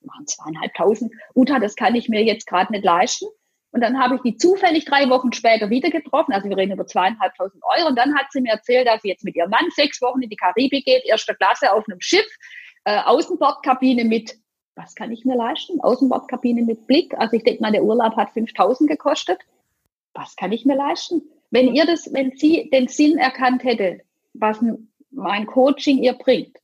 [0.00, 1.12] waren zweieinhalbtausend.
[1.34, 3.26] Uta, das kann ich mir jetzt gerade nicht leisten.
[3.70, 6.32] Und dann habe ich die zufällig drei Wochen später wieder getroffen.
[6.32, 7.88] Also wir reden über zweieinhalbtausend Euro.
[7.88, 10.30] Und dann hat sie mir erzählt, dass sie jetzt mit ihrem Mann sechs Wochen in
[10.30, 12.26] die Karibik geht, erster Klasse auf einem Schiff,
[12.84, 14.38] äh, Außenbordkabine mit,
[14.74, 15.80] was kann ich mir leisten?
[15.80, 17.14] Außenbordkabine mit Blick.
[17.18, 19.40] Also ich denke mal, der Urlaub hat 5000 gekostet.
[20.14, 21.22] Was kann ich mir leisten?
[21.50, 24.00] Wenn ihr das, wenn sie den Sinn erkannt hätte,
[24.32, 24.58] was
[25.10, 26.56] mein Coaching ihr bringt,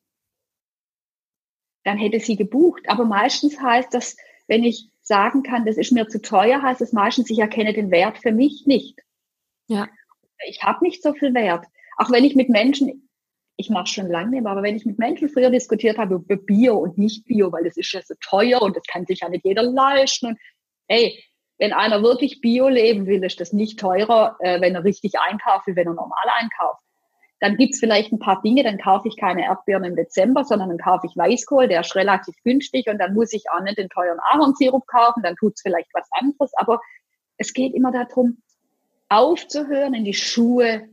[1.85, 2.89] dann hätte sie gebucht.
[2.89, 6.93] Aber meistens heißt das, wenn ich sagen kann, das ist mir zu teuer, heißt es
[6.93, 9.01] meistens, ich erkenne den Wert für mich nicht.
[9.69, 9.89] Ja.
[10.49, 11.67] Ich habe nicht so viel Wert.
[11.97, 13.09] Auch wenn ich mit Menschen,
[13.57, 16.37] ich mache schon lange nicht mehr, aber wenn ich mit Menschen früher diskutiert habe über
[16.37, 19.29] Bio und nicht Bio, weil das ist ja so teuer und das kann sich ja
[19.29, 20.29] nicht jeder leisten.
[20.29, 20.39] Und
[20.89, 21.23] hey,
[21.59, 25.67] wenn einer wirklich Bio leben will, ist das nicht teurer, äh, wenn er richtig einkauft,
[25.67, 26.84] wie wenn er normal einkauft.
[27.41, 30.79] Dann gibt's vielleicht ein paar Dinge, dann kaufe ich keine Erdbeeren im Dezember, sondern dann
[30.79, 34.19] kaufe ich Weißkohl, der ist relativ günstig und dann muss ich auch nicht den teuren
[34.31, 36.53] Ahornsirup kaufen, dann tut's vielleicht was anderes.
[36.57, 36.81] Aber
[37.37, 38.39] es geht immer darum,
[39.09, 40.89] aufzuhören, in die Schuhe,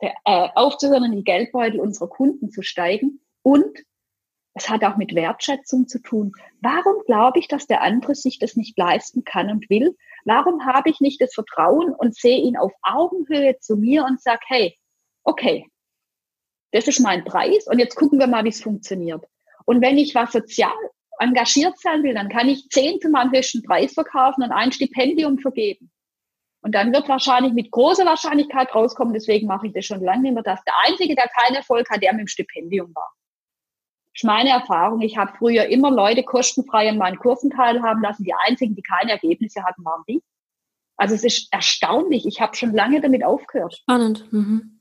[0.00, 3.78] der, äh, aufzuhören, in die Geldbeutel unserer Kunden zu steigen und
[4.54, 6.32] es hat auch mit Wertschätzung zu tun.
[6.60, 9.96] Warum glaube ich, dass der andere sich das nicht leisten kann und will?
[10.24, 14.40] Warum habe ich nicht das Vertrauen und sehe ihn auf Augenhöhe zu mir und sage,
[14.46, 14.78] hey,
[15.24, 15.68] okay,
[16.72, 19.24] das ist mein Preis und jetzt gucken wir mal, wie es funktioniert.
[19.64, 20.72] Und wenn ich was sozial
[21.18, 25.38] engagiert sein will, dann kann ich zehn zu meinem höchsten Preis verkaufen und ein Stipendium
[25.38, 25.90] vergeben.
[26.62, 30.34] Und dann wird wahrscheinlich mit großer Wahrscheinlichkeit rauskommen, deswegen mache ich das schon lange nicht
[30.34, 33.12] mehr, dass der Einzige, der keinen Erfolg hat, der mit dem Stipendium war.
[34.06, 35.02] Das ist meine Erfahrung.
[35.02, 38.24] Ich habe früher immer Leute kostenfrei an meinen Kursen teilhaben lassen.
[38.24, 40.22] Die einzigen, die keine Ergebnisse hatten, waren die.
[40.96, 42.24] Also es ist erstaunlich.
[42.24, 43.74] Ich habe schon lange damit aufgehört.
[43.74, 44.32] Spannend.
[44.32, 44.80] Mhm.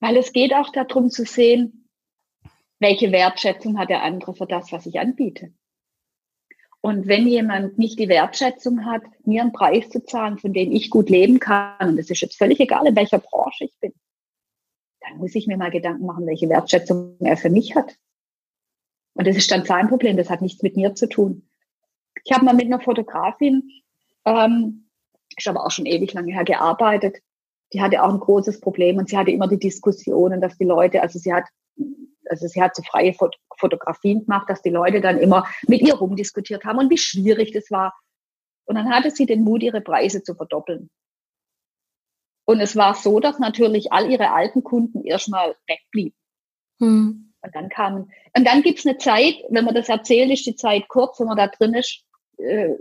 [0.00, 1.88] Weil es geht auch darum zu sehen,
[2.78, 5.52] welche Wertschätzung hat der andere für das, was ich anbiete.
[6.80, 10.90] Und wenn jemand nicht die Wertschätzung hat, mir einen Preis zu zahlen, von dem ich
[10.90, 13.92] gut leben kann, und das ist jetzt völlig egal, in welcher Branche ich bin,
[15.00, 17.96] dann muss ich mir mal Gedanken machen, welche Wertschätzung er für mich hat.
[19.14, 21.48] Und das ist dann sein Problem, das hat nichts mit mir zu tun.
[22.24, 23.68] Ich habe mal mit einer Fotografin,
[24.24, 24.88] ähm,
[25.36, 27.18] ist aber auch schon ewig lange her gearbeitet,
[27.72, 31.02] die hatte auch ein großes Problem und sie hatte immer die Diskussionen, dass die Leute,
[31.02, 31.44] also sie hat,
[32.28, 35.94] also sie hat so freie Fot Fotografien gemacht, dass die Leute dann immer mit ihr
[35.94, 37.98] rumdiskutiert haben und wie schwierig das war.
[38.66, 40.90] Und dann hatte sie den Mut, ihre Preise zu verdoppeln.
[42.44, 46.14] Und es war so, dass natürlich all ihre alten Kunden erstmal wegblieben.
[46.78, 47.32] Hm.
[47.40, 50.88] Und dann kamen, und dann gibt's eine Zeit, wenn man das erzählt, ist die Zeit
[50.88, 52.04] kurz, wenn man da drin ist,
[52.38, 52.74] äh,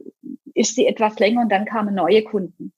[0.54, 2.74] ist sie etwas länger und dann kamen neue Kunden.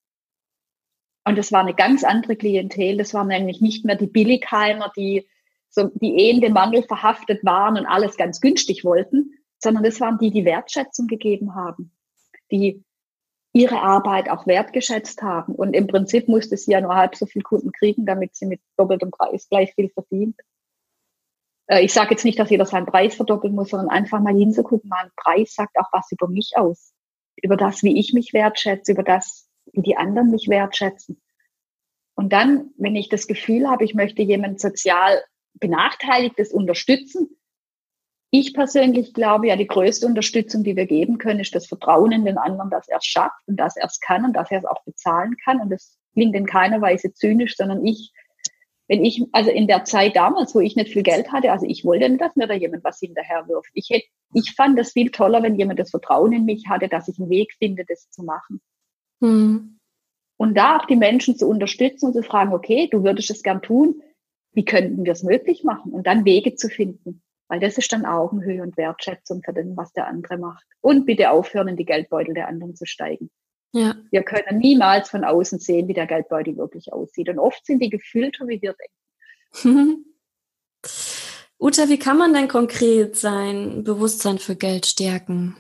[1.30, 2.98] Und das war eine ganz andere Klientel.
[2.98, 5.30] Das waren nämlich nicht mehr die Billigheimer, die
[5.70, 10.02] so die eh in dem Mangel verhaftet waren und alles ganz günstig wollten, sondern das
[10.02, 11.92] waren die, die Wertschätzung gegeben haben,
[12.50, 12.84] die
[13.54, 15.54] ihre Arbeit auch wertgeschätzt haben.
[15.54, 18.62] Und im Prinzip musste sie ja nur halb so viel Kunden kriegen, damit sie mit
[18.76, 20.36] doppeltem Preis gleich viel verdient.
[21.68, 24.90] Äh, ich sage jetzt nicht, dass jeder seinen Preis verdoppeln muss, sondern einfach mal hinzugucken,
[24.90, 26.92] mal ein Preis sagt auch was über mich aus.
[27.40, 31.22] Über das, wie ich mich wertschätze, über das, wie die anderen mich wertschätzen.
[32.16, 37.40] Und dann, wenn ich das Gefühl habe, ich möchte jemand sozial Benachteiligtes unterstützen,
[38.32, 42.26] ich persönlich glaube ja, die größte Unterstützung, die wir geben können, ist das Vertrauen in
[42.26, 44.66] den anderen, dass er es schafft und dass er es kann und dass er es
[44.66, 45.60] auch bezahlen kann.
[45.60, 48.12] Und das klingt in keiner Weise zynisch, sondern ich,
[48.88, 51.86] wenn ich, also in der Zeit damals, wo ich nicht viel Geld hatte, also ich
[51.86, 53.72] wollte nicht, dass mir da jemand was hinterher wirft.
[53.74, 57.08] Ich hätte, ich fand das viel toller, wenn jemand das Vertrauen in mich hatte, dass
[57.08, 58.62] ich einen Weg finde, das zu machen.
[59.20, 59.78] Mhm.
[60.38, 63.62] Und da auch die Menschen zu unterstützen und zu fragen, okay, du würdest es gern
[63.62, 64.02] tun,
[64.54, 65.92] wie könnten wir es möglich machen?
[65.92, 67.22] Und dann Wege zu finden.
[67.50, 70.66] Weil das ist dann Augenhöhe und Wertschätzung für den, was der andere macht.
[70.82, 73.32] Und bitte aufhören, in die Geldbeutel der anderen zu steigen.
[73.74, 73.96] Ja.
[74.12, 77.30] Wir können niemals von außen sehen, wie der Geldbeutel wirklich aussieht.
[77.30, 78.76] Und oft sind die gefühlter, wie wir
[79.64, 80.06] denken.
[81.60, 85.58] Uta, wie kann man denn konkret sein Bewusstsein für Geld stärken?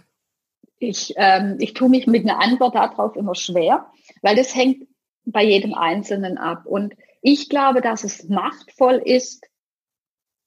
[0.80, 4.88] Ich, ähm, ich tue mich mit einer Antwort darauf immer schwer, weil das hängt
[5.26, 6.66] bei jedem Einzelnen ab.
[6.66, 9.46] Und ich glaube, dass es machtvoll ist,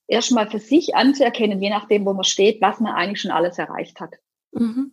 [0.06, 4.00] erstmal für sich anzuerkennen, je nachdem, wo man steht, was man eigentlich schon alles erreicht
[4.00, 4.14] hat.
[4.52, 4.92] Mhm.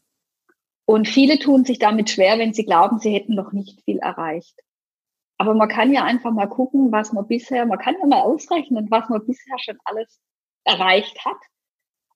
[0.85, 4.59] Und viele tun sich damit schwer, wenn sie glauben, sie hätten noch nicht viel erreicht.
[5.37, 8.89] Aber man kann ja einfach mal gucken, was man bisher, man kann ja mal ausrechnen,
[8.89, 10.19] was man bisher schon alles
[10.65, 11.37] erreicht hat.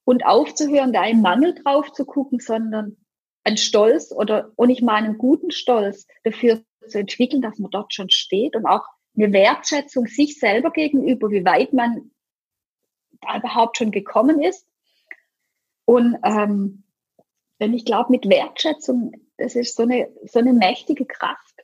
[0.05, 2.97] Und aufzuhören, da einen Mangel drauf zu gucken, sondern
[3.43, 7.93] einen Stolz oder, und ich meine einen guten Stolz dafür zu entwickeln, dass man dort
[7.93, 8.83] schon steht und auch
[9.15, 12.11] eine Wertschätzung sich selber gegenüber, wie weit man
[13.21, 14.67] da überhaupt schon gekommen ist.
[15.85, 16.83] Und ähm,
[17.59, 21.61] denn ich glaube, mit Wertschätzung, das ist so eine, so eine mächtige Kraft.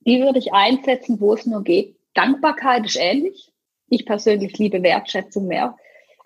[0.00, 1.98] Die würde ich einsetzen, wo es nur geht.
[2.14, 3.52] Dankbarkeit ist ähnlich.
[3.88, 5.76] Ich persönlich liebe Wertschätzung mehr.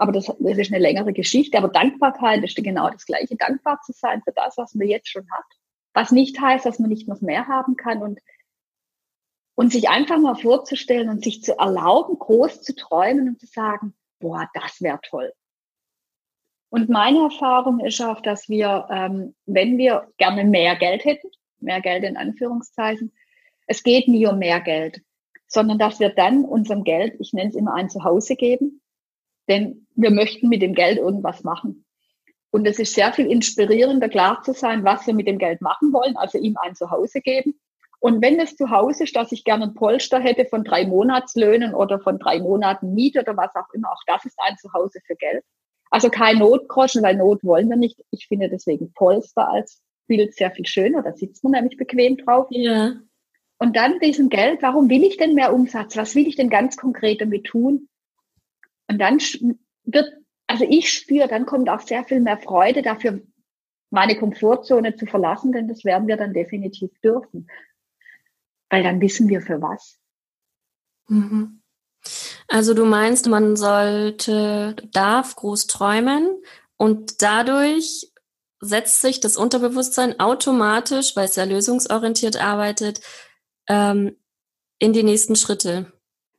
[0.00, 1.58] Aber das, das ist eine längere Geschichte.
[1.58, 3.36] Aber Dankbarkeit ist genau das Gleiche.
[3.36, 5.44] Dankbar zu sein für das, was man jetzt schon hat.
[5.92, 8.18] Was nicht heißt, dass man nicht noch mehr haben kann und,
[9.56, 13.92] und sich einfach mal vorzustellen und sich zu erlauben, groß zu träumen und zu sagen,
[14.20, 15.34] boah, das wäre toll.
[16.70, 21.82] Und meine Erfahrung ist auch, dass wir, ähm, wenn wir gerne mehr Geld hätten, mehr
[21.82, 23.12] Geld in Anführungszeichen,
[23.66, 25.02] es geht nie um mehr Geld,
[25.46, 28.79] sondern dass wir dann unserem Geld, ich nenne es immer ein Zuhause geben,
[29.50, 31.84] denn wir möchten mit dem Geld irgendwas machen.
[32.50, 35.92] Und es ist sehr viel inspirierender, klar zu sein, was wir mit dem Geld machen
[35.92, 37.60] wollen, also ihm ein Zuhause geben.
[38.00, 41.74] Und wenn es zu Hause ist, dass ich gerne ein Polster hätte von drei Monatslöhnen
[41.74, 45.16] oder von drei Monaten Miete oder was auch immer, auch das ist ein Zuhause für
[45.16, 45.44] Geld.
[45.90, 48.02] Also kein Notgroschen, weil Not wollen wir nicht.
[48.10, 51.02] Ich finde deswegen Polster als Bild sehr viel schöner.
[51.02, 52.46] Da sitzt man nämlich bequem drauf.
[52.50, 52.94] Ja.
[53.58, 55.96] Und dann diesem Geld, warum will ich denn mehr Umsatz?
[55.96, 57.88] Was will ich denn ganz konkret damit tun?
[58.90, 59.18] Und dann
[59.84, 60.12] wird,
[60.48, 63.22] also ich spüre, dann kommt auch sehr viel mehr Freude dafür,
[63.90, 67.48] meine Komfortzone zu verlassen, denn das werden wir dann definitiv dürfen.
[68.68, 69.96] Weil dann wissen wir für was.
[71.08, 71.62] Mhm.
[72.48, 76.42] Also du meinst, man sollte, darf groß träumen
[76.76, 78.12] und dadurch
[78.58, 83.00] setzt sich das Unterbewusstsein automatisch, weil es ja lösungsorientiert arbeitet,
[83.68, 84.16] ähm,
[84.80, 85.92] in die nächsten Schritte.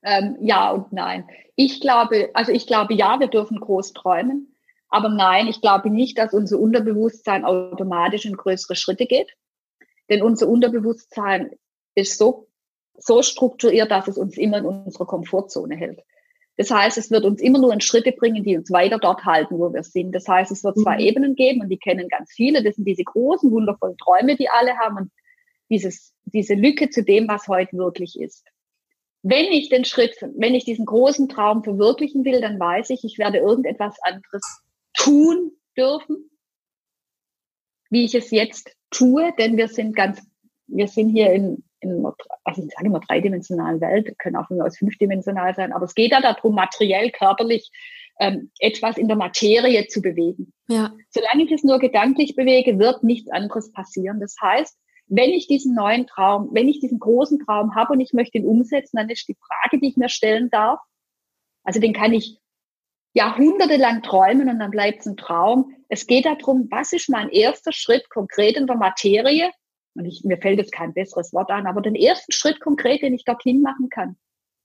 [0.03, 1.27] Ähm, ja und nein.
[1.55, 4.55] Ich glaube, also ich glaube, ja, wir dürfen groß träumen,
[4.89, 9.31] aber nein, ich glaube nicht, dass unser Unterbewusstsein automatisch in größere Schritte geht.
[10.09, 11.51] Denn unser Unterbewusstsein
[11.95, 12.47] ist so
[13.03, 16.01] so strukturiert, dass es uns immer in unserer Komfortzone hält.
[16.57, 19.57] Das heißt, es wird uns immer nur in Schritte bringen, die uns weiter dort halten,
[19.57, 20.13] wo wir sind.
[20.13, 21.01] Das heißt, es wird zwei mhm.
[21.01, 22.61] Ebenen geben und die kennen ganz viele.
[22.63, 25.11] Das sind diese großen, wundervollen Träume, die alle haben und
[25.69, 28.50] dieses, diese Lücke zu dem, was heute wirklich ist.
[29.23, 33.19] Wenn ich den Schritt, wenn ich diesen großen Traum verwirklichen will, dann weiß ich, ich
[33.19, 36.29] werde irgendetwas anderes tun dürfen,
[37.89, 40.21] wie ich es jetzt tue, denn wir sind ganz,
[40.67, 42.05] wir sind hier in, in,
[42.43, 46.11] also ich sage immer dreidimensionalen Welt, können auch nur aus fünfdimensional sein, aber es geht
[46.11, 47.69] ja darum, materiell, körperlich
[48.19, 50.53] ähm, etwas in der Materie zu bewegen.
[50.67, 50.93] Ja.
[51.09, 54.19] Solange ich es nur gedanklich bewege, wird nichts anderes passieren.
[54.19, 54.77] Das heißt,
[55.11, 58.45] wenn ich diesen neuen Traum, wenn ich diesen großen Traum habe und ich möchte ihn
[58.45, 60.79] umsetzen, dann ist die Frage, die ich mir stellen darf,
[61.63, 62.39] also den kann ich
[63.13, 65.75] jahrhundertelang träumen und dann bleibt es ein Traum.
[65.89, 69.51] Es geht darum, was ist mein erster Schritt konkret in der Materie,
[69.95, 73.13] und ich, mir fällt jetzt kein besseres Wort an, aber den ersten Schritt konkret, den
[73.13, 74.15] ich dorthin machen kann.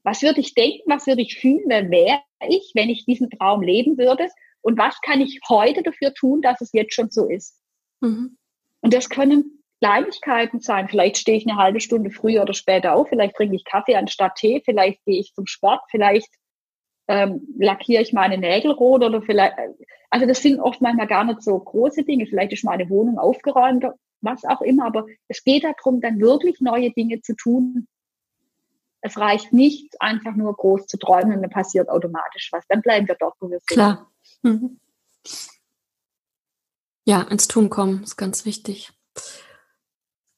[0.04, 3.62] Was würde ich denken, was würde ich fühlen, wer wäre ich, wenn ich diesen Traum
[3.62, 4.28] leben würde?
[4.61, 7.61] Und was kann ich heute dafür tun, dass es jetzt schon so ist?
[8.00, 8.38] Mhm.
[8.82, 10.89] Und das können Kleinigkeiten sein.
[10.89, 14.37] Vielleicht stehe ich eine halbe Stunde früher oder später auf, vielleicht trinke ich Kaffee anstatt
[14.37, 16.29] Tee, vielleicht gehe ich zum Sport, vielleicht
[17.09, 19.55] ähm, lackiere ich meine Nägel rot oder vielleicht,
[20.11, 22.27] also das sind oft manchmal gar nicht so große Dinge.
[22.27, 24.87] Vielleicht ist meine Wohnung aufgeräumter was auch immer.
[24.87, 27.89] Aber es geht darum, dann wirklich neue Dinge zu tun.
[29.01, 32.65] Es reicht nicht, einfach nur groß zu träumen, dann passiert automatisch was.
[32.69, 33.69] Dann bleiben wir dort, wo wir sind.
[33.69, 34.11] Klar.
[34.43, 34.81] Mhm.
[37.05, 38.93] Ja, ins Tun kommen ist ganz wichtig.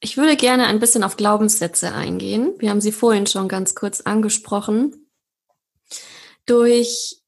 [0.00, 2.54] Ich würde gerne ein bisschen auf Glaubenssätze eingehen.
[2.58, 5.10] Wir haben sie vorhin schon ganz kurz angesprochen.
[6.46, 7.18] Durch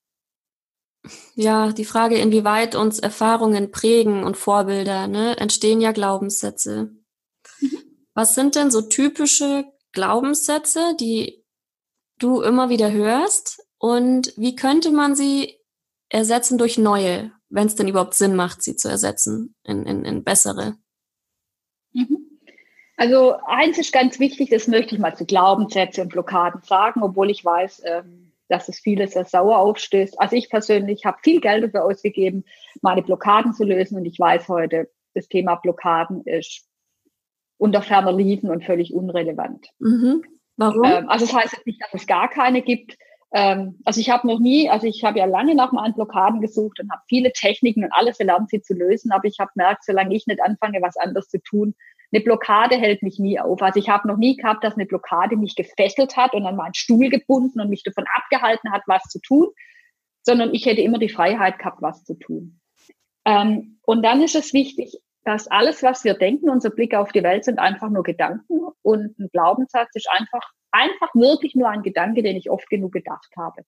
[1.34, 6.90] ja, die Frage, inwieweit uns Erfahrungen prägen und Vorbilder, ne, entstehen ja Glaubenssätze.
[8.14, 11.44] Was sind denn so typische Glaubenssätze, die
[12.18, 13.62] du immer wieder hörst?
[13.78, 15.58] Und wie könnte man sie
[16.10, 20.22] ersetzen durch neue, wenn es denn überhaupt Sinn macht, sie zu ersetzen in, in, in
[20.22, 20.76] bessere?
[21.92, 22.19] Mhm.
[23.00, 27.30] Also eins ist ganz wichtig, das möchte ich mal zu Glaubenssätze und Blockaden sagen, obwohl
[27.30, 30.20] ich weiß, ähm, dass es viele sehr sauer aufstößt.
[30.20, 32.44] Also ich persönlich habe viel Geld dafür ausgegeben,
[32.82, 36.68] meine Blockaden zu lösen und ich weiß heute, das Thema Blockaden ist
[37.56, 39.68] unter ferner Liefen und völlig unrelevant.
[39.78, 40.22] Mhm.
[40.58, 40.84] Warum?
[40.84, 42.98] Ähm, also das heißt nicht, dass es gar keine gibt.
[43.32, 46.78] ähm, also ich habe noch nie, also ich habe ja lange nach meinen Blockaden gesucht
[46.80, 50.14] und habe viele Techniken und alles erlernt, sie zu lösen, aber ich habe gemerkt, solange
[50.14, 51.74] ich nicht anfange, was anderes zu tun,
[52.12, 53.62] eine Blockade hält mich nie auf.
[53.62, 56.74] Also ich habe noch nie gehabt, dass eine Blockade mich gefesselt hat und an meinen
[56.74, 59.48] Stuhl gebunden und mich davon abgehalten hat, was zu tun,
[60.22, 62.60] sondern ich hätte immer die Freiheit gehabt, was zu tun.
[63.24, 67.22] Ähm, und dann ist es wichtig, dass alles, was wir denken, unser Blick auf die
[67.22, 72.22] Welt sind einfach nur Gedanken und ein Glaubenssatz ist einfach, einfach wirklich nur ein Gedanke,
[72.22, 73.64] den ich oft genug gedacht habe.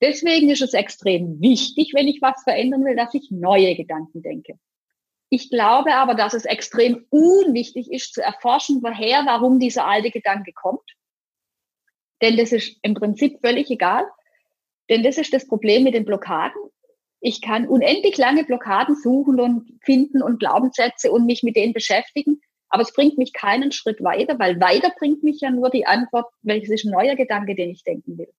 [0.00, 4.58] Deswegen ist es extrem wichtig, wenn ich was verändern will, dass ich neue Gedanken denke.
[5.34, 10.52] Ich glaube aber, dass es extrem unwichtig ist, zu erforschen, woher, warum dieser alte Gedanke
[10.52, 10.88] kommt.
[12.22, 14.04] Denn das ist im Prinzip völlig egal.
[14.88, 16.62] Denn das ist das Problem mit den Blockaden.
[17.18, 22.40] Ich kann unendlich lange Blockaden suchen und finden und Glaubenssätze und mich mit denen beschäftigen.
[22.68, 26.26] Aber es bringt mich keinen Schritt weiter, weil weiter bringt mich ja nur die Antwort,
[26.42, 28.32] welches ist ein neuer Gedanke, den ich denken will.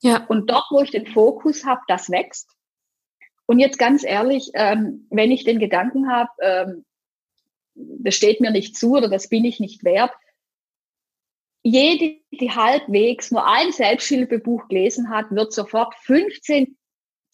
[0.00, 0.24] Ja.
[0.28, 2.48] Und dort, wo ich den Fokus habe, das wächst.
[3.48, 6.84] Und jetzt ganz ehrlich, ähm, wenn ich den Gedanken habe, ähm,
[7.74, 10.12] das steht mir nicht zu oder das bin ich nicht wert,
[11.62, 16.76] jede, die halbwegs nur ein Selbsthilfebuch gelesen hat, wird sofort 15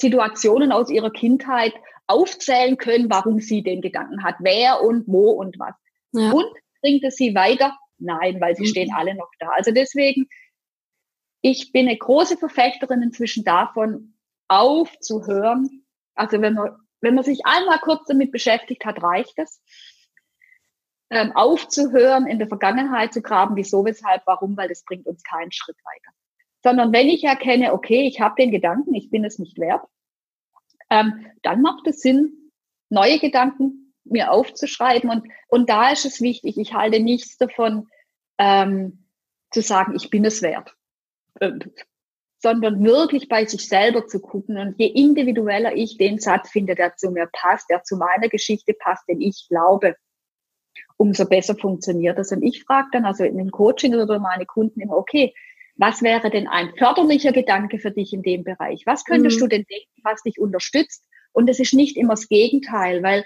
[0.01, 1.75] Situationen aus ihrer Kindheit
[2.07, 5.75] aufzählen können, warum sie den Gedanken hat, wer und wo und was.
[6.13, 6.31] Ja.
[6.31, 6.47] Und
[6.81, 7.77] bringt es sie weiter?
[7.99, 8.69] Nein, weil sie mhm.
[8.69, 9.49] stehen alle noch da.
[9.51, 10.29] Also deswegen,
[11.41, 14.15] ich bin eine große Verfechterin inzwischen davon,
[14.47, 15.84] aufzuhören.
[16.15, 19.61] Also wenn man, wenn man sich einmal kurz damit beschäftigt hat, reicht es.
[21.11, 25.53] Ähm, aufzuhören, in der Vergangenheit zu graben, wieso, weshalb, warum, weil das bringt uns keinen
[25.53, 26.15] Schritt weiter
[26.65, 29.87] sondern wenn ich erkenne, okay, ich habe den Gedanken, ich bin es nicht wert,
[30.89, 32.51] ähm, dann macht es Sinn,
[32.89, 35.11] neue Gedanken mir aufzuschreiben.
[35.11, 37.89] Und, und da ist es wichtig, ich halte nichts davon,
[38.39, 39.07] ähm,
[39.51, 40.75] zu sagen, ich bin es wert,
[42.45, 44.59] sondern wirklich bei sich selber zu gucken.
[44.59, 48.75] Und je individueller ich den Satz finde, der zu mir passt, der zu meiner Geschichte
[48.75, 49.97] passt, den ich glaube,
[50.99, 52.33] umso besser funktioniert das.
[52.33, 55.33] Und ich frage dann also in dem Coaching oder meine Kunden immer, okay,
[55.77, 58.83] was wäre denn ein förderlicher Gedanke für dich in dem Bereich?
[58.85, 59.41] Was könntest mhm.
[59.41, 61.03] du denn denken, was dich unterstützt?
[61.33, 63.25] Und es ist nicht immer das Gegenteil, weil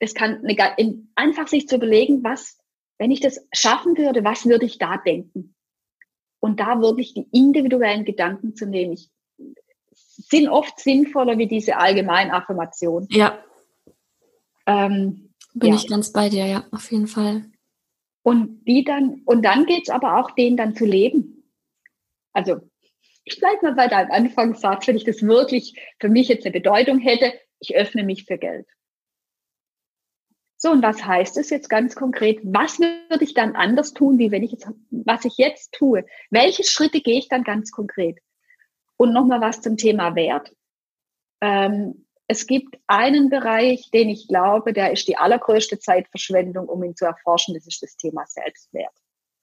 [0.00, 2.58] es kann eine, einfach sich zu überlegen, was,
[2.98, 5.54] wenn ich das schaffen würde, was würde ich da denken?
[6.42, 9.10] Und da wirklich die individuellen Gedanken zu nehmen, ich,
[9.94, 13.08] sind oft sinnvoller wie diese allgemeinen Affirmationen.
[13.10, 13.38] Ja.
[14.66, 15.76] Ähm, Bin ja.
[15.76, 17.44] ich ganz bei dir, ja, auf jeden Fall.
[18.22, 21.42] Und die dann, und dann geht's aber auch, den dann zu leben
[22.32, 22.60] also
[23.24, 26.98] ich bleibe mal bei deinem Anfangssatz, wenn ich das wirklich für mich jetzt eine Bedeutung
[26.98, 28.66] hätte, ich öffne mich für Geld.
[30.64, 32.38] So, und was heißt es jetzt ganz konkret?
[32.44, 36.04] Was würde ich dann anders tun, wie wenn ich jetzt, was ich jetzt tue?
[36.30, 38.20] Welche Schritte gehe ich dann ganz konkret?
[38.96, 40.54] Und nochmal was zum Thema Wert.
[41.40, 46.94] Ähm, es gibt einen Bereich, den ich glaube, der ist die allergrößte Zeitverschwendung, um ihn
[46.94, 47.54] zu erforschen.
[47.54, 48.94] Das ist das Thema Selbstwert.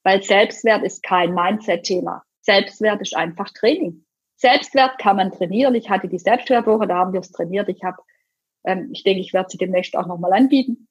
[0.04, 2.24] Weil Selbstwert ist kein Mindset-Thema.
[2.40, 4.06] Selbstwert ist einfach Training.
[4.38, 5.76] Selbstwert kann man trainieren.
[5.76, 7.68] Ich hatte die Selbstwertwoche, da haben wir es trainiert.
[7.68, 7.98] Ich habe,
[8.64, 10.86] ähm, ich denke, ich werde sie demnächst auch nochmal anbieten.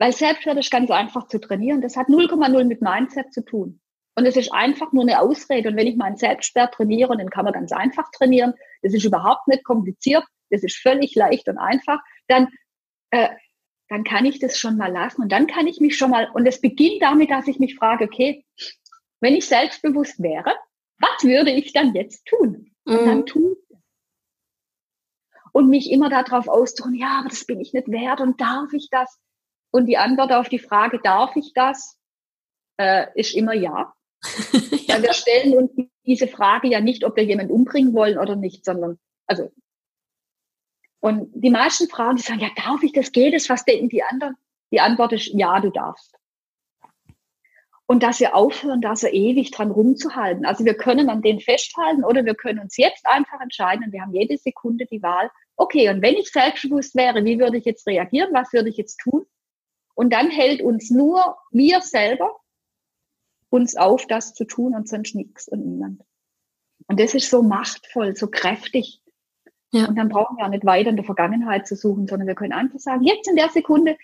[0.00, 1.82] Weil Selbstwert ist ganz einfach zu trainieren.
[1.82, 3.80] Das hat 0,0 mit Mindset zu tun.
[4.16, 5.68] Und es ist einfach nur eine Ausrede.
[5.68, 9.04] Und wenn ich meinen Selbstwert trainiere, und den kann man ganz einfach trainieren, das ist
[9.04, 12.48] überhaupt nicht kompliziert, das ist völlig leicht und einfach, dann,
[13.10, 13.28] äh,
[13.90, 15.20] dann kann ich das schon mal lassen.
[15.20, 18.06] Und dann kann ich mich schon mal, und es beginnt damit, dass ich mich frage,
[18.06, 18.44] okay,
[19.20, 20.54] wenn ich selbstbewusst wäre,
[20.98, 22.72] was würde ich dann jetzt tun?
[22.84, 23.26] Und dann mhm.
[23.26, 23.56] tun
[25.52, 28.88] und mich immer darauf ausdrücken, ja, aber das bin ich nicht wert und darf ich
[28.90, 29.20] das?
[29.70, 31.98] Und die Antwort auf die Frage, darf ich das,
[32.76, 33.92] äh, ist immer ja.
[34.52, 34.94] ja.
[34.94, 35.70] Weil wir stellen uns
[36.04, 39.50] diese Frage ja nicht, ob wir jemanden umbringen wollen oder nicht, sondern, also,
[41.00, 44.02] und die meisten Fragen, die sagen, ja, darf ich das, geht es, was denken die
[44.02, 44.36] anderen?
[44.70, 46.20] Die Antwort ist, ja, du darfst
[47.90, 50.46] und dass wir aufhören, da so ewig dran rumzuhalten.
[50.46, 53.90] Also wir können an denen festhalten oder wir können uns jetzt einfach entscheiden.
[53.90, 55.28] Wir haben jede Sekunde die Wahl.
[55.56, 58.28] Okay, und wenn ich selbstbewusst wäre, wie würde ich jetzt reagieren?
[58.32, 59.26] Was würde ich jetzt tun?
[59.94, 62.40] Und dann hält uns nur wir selber
[63.50, 66.02] uns auf, das zu tun und sonst nichts und niemand.
[66.86, 69.02] Und das ist so machtvoll, so kräftig.
[69.72, 69.86] Ja.
[69.86, 72.52] Und dann brauchen wir auch nicht weiter in der Vergangenheit zu suchen, sondern wir können
[72.52, 73.96] einfach sagen, jetzt in der Sekunde,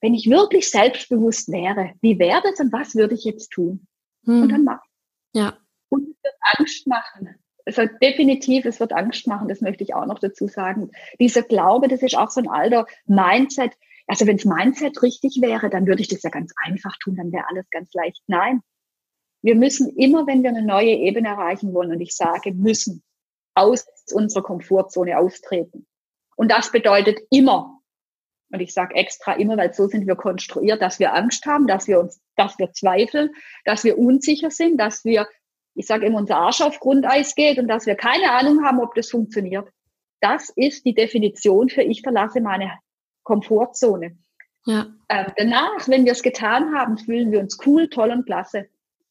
[0.00, 3.86] wenn ich wirklich selbstbewusst wäre, wie wäre das und was würde ich jetzt tun?
[4.24, 4.42] Hm.
[4.42, 4.88] Und dann machen.
[5.34, 5.56] Ja.
[5.88, 7.34] Und es wird Angst machen.
[7.66, 10.90] Also definitiv, es wird Angst machen, das möchte ich auch noch dazu sagen.
[11.20, 13.72] Dieser Glaube, das ist auch so ein alter Mindset.
[14.10, 17.30] Also wenn das Mindset richtig wäre, dann würde ich das ja ganz einfach tun, dann
[17.30, 18.20] wäre alles ganz leicht.
[18.26, 18.60] Nein.
[19.40, 23.04] Wir müssen immer, wenn wir eine neue Ebene erreichen wollen, und ich sage müssen,
[23.54, 25.86] aus unserer Komfortzone austreten.
[26.34, 27.80] Und das bedeutet immer,
[28.50, 31.86] und ich sage extra immer, weil so sind wir konstruiert, dass wir Angst haben, dass
[31.86, 33.30] wir uns, dass wir zweifeln,
[33.64, 35.28] dass wir unsicher sind, dass wir,
[35.76, 38.92] ich sage immer, unser Arsch auf Grundeis geht und dass wir keine Ahnung haben, ob
[38.96, 39.68] das funktioniert.
[40.20, 42.72] Das ist die Definition für ich verlasse meine
[43.30, 44.18] Komfortzone.
[44.66, 44.88] Ja.
[45.08, 48.68] Ähm, danach, wenn wir es getan haben, fühlen wir uns cool, toll und klasse.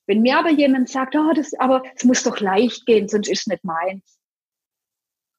[0.07, 3.41] Wenn mir aber jemand sagt, oh, das, aber es muss doch leicht gehen, sonst ist
[3.41, 4.19] es nicht meins.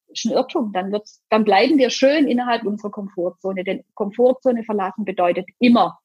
[0.09, 0.73] Ist ein Irrtum.
[0.73, 3.65] Dann, wird's, dann bleiben wir schön innerhalb unserer Komfortzone.
[3.65, 6.01] Denn Komfortzone verlassen bedeutet immer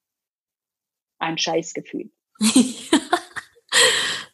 [1.18, 2.10] ein Scheißgefühl.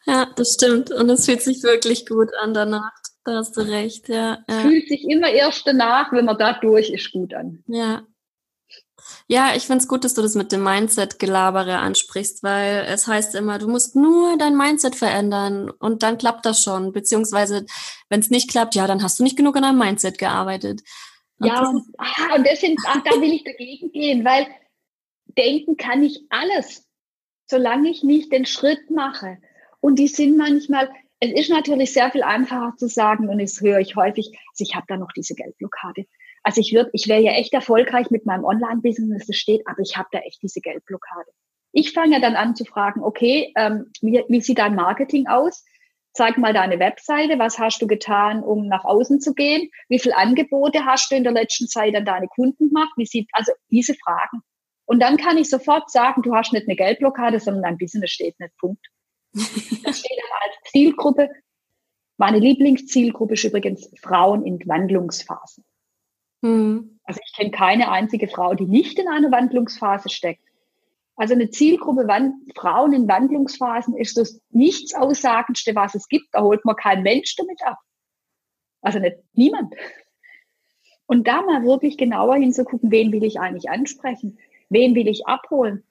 [0.07, 0.91] ja, das stimmt.
[0.91, 2.91] Und es fühlt sich wirklich gut an danach.
[3.25, 4.39] Da hast du recht, ja.
[4.49, 4.61] ja.
[4.63, 7.63] Fühlt sich immer erst danach, wenn man da durch ist, gut an.
[7.69, 8.03] Ja,
[9.29, 13.35] ja, ich finde es gut, dass du das mit dem Mindset-Gelabere ansprichst, weil es heißt
[13.35, 16.93] immer, du musst nur dein Mindset verändern und dann klappt das schon.
[16.93, 17.67] Beziehungsweise,
[18.09, 20.83] wenn es nicht klappt, ja, dann hast du nicht genug an deinem Mindset gearbeitet.
[21.39, 24.47] Und ja, und, ah, und das sind, ach, da will ich dagegen gehen, weil
[25.37, 26.87] denken kann ich alles,
[27.49, 29.39] solange ich nicht den Schritt mache.
[29.81, 30.91] Und die sind manchmal,
[31.21, 34.75] es ist natürlich sehr viel einfacher zu sagen, und das höre ich häufig, also ich
[34.75, 36.07] habe da noch diese Geldblockade.
[36.43, 39.97] Also ich würde, ich wäre ja echt erfolgreich mit meinem Online-Business, das steht, aber ich
[39.97, 41.31] habe da echt diese Geldblockade.
[41.73, 45.65] Ich fange ja dann an zu fragen, okay, ähm, wie, wie sieht dein Marketing aus?
[46.15, 49.71] Zeig mal deine Webseite, was hast du getan, um nach außen zu gehen?
[49.89, 52.93] Wie viele Angebote hast du in der letzten Zeit an deine Kunden gemacht?
[52.97, 54.43] Wie sieht, also diese Fragen.
[54.85, 58.39] Und dann kann ich sofort sagen, du hast nicht eine Geldblockade, sondern dein Business steht
[58.41, 58.85] nicht, Punkt.
[59.33, 61.31] Das steht aber als Zielgruppe.
[62.19, 65.65] Meine Lieblingszielgruppe ist übrigens Frauen in Wandlungsphasen.
[66.43, 67.01] Mhm.
[67.05, 70.43] Also ich kenne keine einzige Frau, die nicht in einer Wandlungsphase steckt.
[71.17, 76.27] Also eine Zielgruppe Wand Frauen in Wandlungsphasen ist das nichts Aussagendste, was es gibt.
[76.33, 77.79] Da holt man kein Mensch damit ab.
[78.81, 79.75] Also nicht niemand.
[81.07, 84.39] Und da mal wirklich genauer hinzugucken, wen will ich eigentlich ansprechen?
[84.71, 85.85] Wen will ich abholen?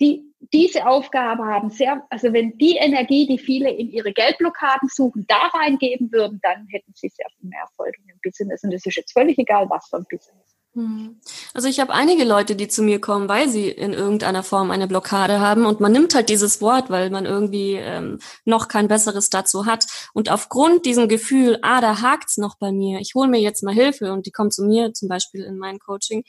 [0.00, 5.24] Die, diese Aufgabe haben sehr, also wenn die Energie, die viele in ihre Geldblockaden suchen,
[5.26, 8.62] da reingeben würden, dann hätten sie sehr viel mehr Erfolg in ihrem Business.
[8.62, 10.58] Und es ist jetzt völlig egal, was für ein Business.
[10.74, 11.20] Hm.
[11.54, 14.86] Also ich habe einige Leute, die zu mir kommen, weil sie in irgendeiner Form eine
[14.86, 19.30] Blockade haben und man nimmt halt dieses Wort, weil man irgendwie ähm, noch kein besseres
[19.30, 23.40] dazu hat und aufgrund diesem Gefühl, ah, da hakt's noch bei mir, ich hole mir
[23.40, 26.22] jetzt mal Hilfe und die kommen zu mir zum Beispiel in mein Coaching,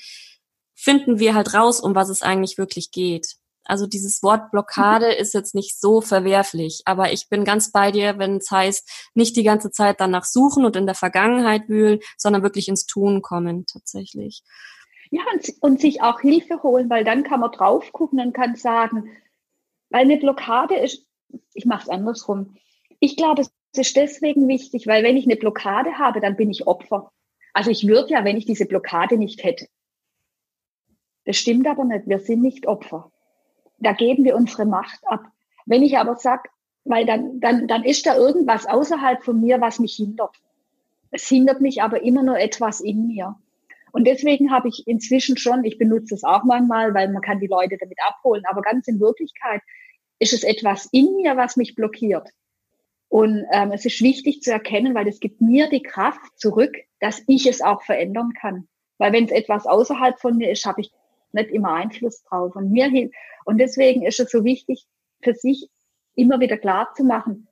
[0.73, 3.35] finden wir halt raus, um was es eigentlich wirklich geht.
[3.69, 8.17] Also dieses Wort Blockade ist jetzt nicht so verwerflich, aber ich bin ganz bei dir,
[8.17, 12.41] wenn es heißt, nicht die ganze Zeit danach suchen und in der Vergangenheit wühlen, sondern
[12.41, 14.41] wirklich ins Tun kommen tatsächlich.
[15.11, 18.55] Ja, und, und sich auch Hilfe holen, weil dann kann man drauf gucken und kann
[18.55, 19.11] sagen,
[19.91, 21.05] weil eine Blockade ist,
[21.53, 22.55] ich mache es andersrum.
[22.99, 26.65] Ich glaube, es ist deswegen wichtig, weil wenn ich eine Blockade habe, dann bin ich
[26.65, 27.11] Opfer.
[27.53, 29.67] Also ich würde ja, wenn ich diese Blockade nicht hätte.
[31.25, 32.07] Das stimmt aber nicht.
[32.07, 33.11] Wir sind nicht Opfer
[33.79, 35.31] da geben wir unsere Macht ab.
[35.65, 36.49] Wenn ich aber sage,
[36.85, 40.35] weil dann, dann, dann ist da irgendwas außerhalb von mir, was mich hindert.
[41.11, 43.35] Es hindert mich aber immer nur etwas in mir.
[43.91, 47.47] Und deswegen habe ich inzwischen schon, ich benutze es auch manchmal, weil man kann die
[47.47, 49.61] Leute damit abholen, aber ganz in Wirklichkeit
[50.19, 52.29] ist es etwas in mir, was mich blockiert.
[53.07, 57.23] Und ähm, es ist wichtig zu erkennen, weil es gibt mir die Kraft zurück, dass
[57.27, 58.67] ich es auch verändern kann.
[58.99, 60.91] Weil wenn es etwas außerhalb von mir ist, habe ich
[61.33, 62.55] nicht immer Einfluss drauf.
[62.55, 63.13] Und mir hilft,
[63.45, 64.85] und deswegen ist es so wichtig,
[65.21, 65.69] für sich
[66.15, 67.47] immer wieder klar zu machen,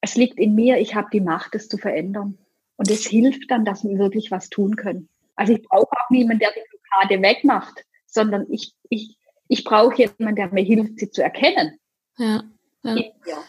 [0.00, 2.38] es liegt in mir, ich habe die Macht, es zu verändern.
[2.76, 5.08] Und es hilft dann, dass wir wirklich was tun können.
[5.36, 9.16] Also ich brauche auch niemanden, der die Blockade wegmacht, sondern ich, ich,
[9.48, 11.78] ich brauche jemanden, der mir hilft, sie zu erkennen.
[12.16, 12.42] Ja.
[13.26, 13.44] ja.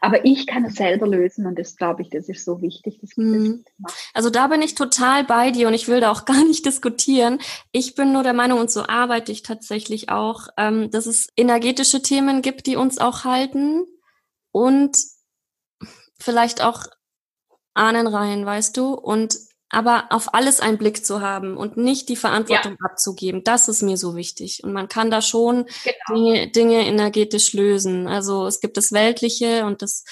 [0.00, 3.00] Aber ich kann es selber lösen und das glaube ich, das ist so wichtig.
[3.16, 3.64] Mhm.
[4.14, 7.40] Also da bin ich total bei dir und ich will da auch gar nicht diskutieren.
[7.72, 12.02] Ich bin nur der Meinung und so arbeite ich tatsächlich auch, ähm, dass es energetische
[12.02, 13.86] Themen gibt, die uns auch halten
[14.52, 14.96] und
[16.20, 16.86] vielleicht auch
[17.74, 18.94] Ahnenreihen, weißt du?
[18.94, 19.36] Und
[19.70, 22.86] aber auf alles einen Blick zu haben und nicht die Verantwortung ja.
[22.90, 24.64] abzugeben, das ist mir so wichtig.
[24.64, 26.14] Und man kann da schon genau.
[26.14, 28.06] Dinge, Dinge energetisch lösen.
[28.06, 30.04] Also es gibt das Weltliche und das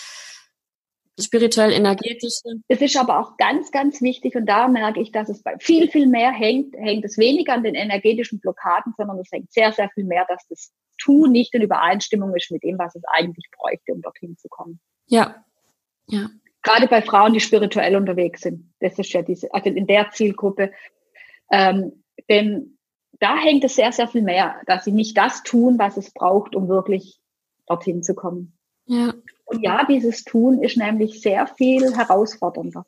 [1.18, 2.60] spirituell-energetische.
[2.68, 5.88] Es ist aber auch ganz, ganz wichtig und da merke ich, dass es bei viel,
[5.90, 9.88] viel mehr hängt, hängt es weniger an den energetischen Blockaden, sondern es hängt sehr, sehr
[9.94, 13.94] viel mehr, dass das Tun nicht in Übereinstimmung ist mit dem, was es eigentlich bräuchte,
[13.94, 14.80] um dorthin zu kommen.
[15.06, 15.42] Ja,
[16.06, 16.28] ja
[16.66, 18.72] gerade bei Frauen, die spirituell unterwegs sind.
[18.80, 20.72] Das ist ja diese, also in der Zielgruppe.
[21.50, 22.78] Ähm, denn
[23.20, 26.54] da hängt es sehr, sehr viel mehr, dass sie nicht das tun, was es braucht,
[26.54, 27.20] um wirklich
[27.66, 28.58] dorthin zu kommen.
[28.86, 29.14] Ja.
[29.44, 32.84] Und ja, dieses Tun ist nämlich sehr viel herausfordernder.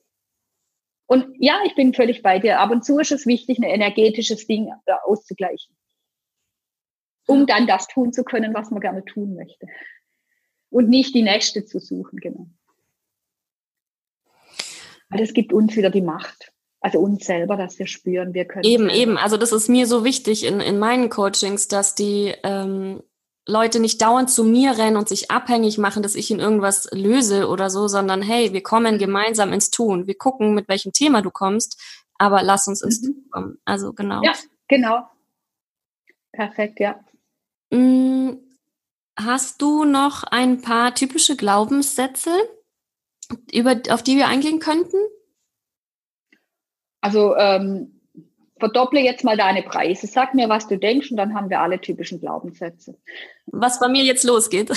[1.07, 2.61] Und ja, ich bin völlig bei dir.
[2.61, 4.71] Ab und zu ist es wichtig, ein energetisches Ding
[5.05, 5.75] auszugleichen.
[7.27, 9.67] Um dann das tun zu können, was man gerne tun möchte.
[10.71, 12.49] Und nicht die nächste zu suchen, genau.
[15.11, 16.53] Weil es gibt uns wieder die Macht.
[16.81, 18.65] Also uns selber, dass wir spüren, wir können.
[18.65, 19.19] Eben, eben.
[19.19, 23.03] Also das ist mir so wichtig in, in meinen Coachings, dass die ähm,
[23.49, 27.49] Leute nicht dauernd zu mir rennen und sich abhängig machen, dass ich ihnen irgendwas löse
[27.49, 30.07] oder so, sondern hey, wir kommen gemeinsam ins Tun.
[30.07, 31.81] Wir gucken, mit welchem Thema du kommst,
[32.19, 33.07] aber lass uns ins mhm.
[33.07, 33.59] Tun kommen.
[33.65, 34.23] Also genau.
[34.23, 34.33] Ja,
[34.69, 35.09] genau.
[36.31, 37.01] Perfekt, ja.
[37.71, 38.35] Mm,
[39.17, 42.31] hast du noch ein paar typische Glaubenssätze,
[43.53, 44.97] über, auf die wir eingehen könnten?
[47.01, 48.01] Also ähm,
[48.59, 50.07] verdopple jetzt mal deine Preise.
[50.07, 52.99] Sag mir, was du denkst und dann haben wir alle typischen Glaubenssätze.
[53.47, 54.71] Was bei mir jetzt losgeht.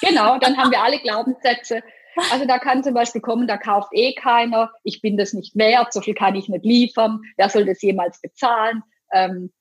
[0.00, 1.82] Genau, dann haben wir alle Glaubenssätze.
[2.30, 5.92] Also da kann zum Beispiel kommen, da kauft eh keiner, ich bin das nicht wert,
[5.92, 9.52] so viel kann ich nicht liefern, wer soll das jemals bezahlen, ähm,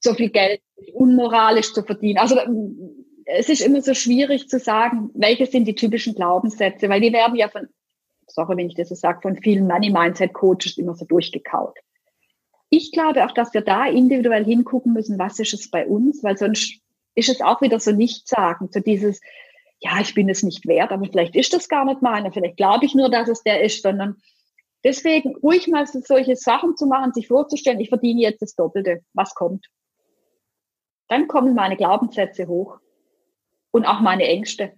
[0.00, 0.62] so viel Geld
[0.94, 2.18] unmoralisch zu verdienen.
[2.18, 2.36] Also
[3.30, 7.36] es ist immer so schwierig zu sagen, welche sind die typischen Glaubenssätze, weil die werden
[7.36, 7.68] ja von
[8.26, 11.76] sorry, wenn ich das so sage, von vielen Money-Mindset-Coaches immer so durchgekaut.
[12.70, 16.36] Ich glaube auch, dass wir da individuell hingucken müssen, was ist es bei uns, weil
[16.36, 16.80] sonst
[17.14, 19.20] ist es auch wieder so nicht sagen, so dieses,
[19.80, 22.84] ja, ich bin es nicht wert, aber vielleicht ist das gar nicht meine, vielleicht glaube
[22.84, 24.16] ich nur, dass es der ist, sondern
[24.84, 29.00] deswegen ruhig mal so solche Sachen zu machen, sich vorzustellen, ich verdiene jetzt das Doppelte,
[29.14, 29.66] was kommt?
[31.08, 32.78] Dann kommen meine Glaubenssätze hoch
[33.70, 34.72] und auch meine Ängste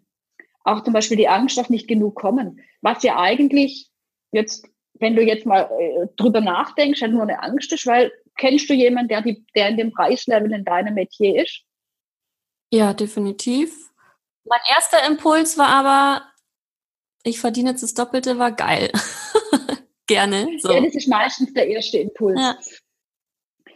[0.64, 3.90] auch zum Beispiel die Angst auf nicht genug kommen, was ja eigentlich
[4.32, 8.68] jetzt, wenn du jetzt mal äh, drüber nachdenkst, halt nur eine Angst ist, weil kennst
[8.68, 11.62] du jemanden, der, die, der in dem Preislevel in deinem Metier ist?
[12.72, 13.90] Ja, definitiv.
[14.44, 16.22] Mein erster Impuls war aber,
[17.24, 18.90] ich verdiene jetzt das Doppelte, war geil.
[20.06, 20.58] Gerne.
[20.58, 20.72] So.
[20.72, 22.40] Ja, das ist meistens der erste Impuls.
[22.40, 22.58] Ja.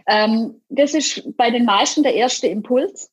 [0.06, 3.10] Ähm, das ist bei den meisten der erste Impuls.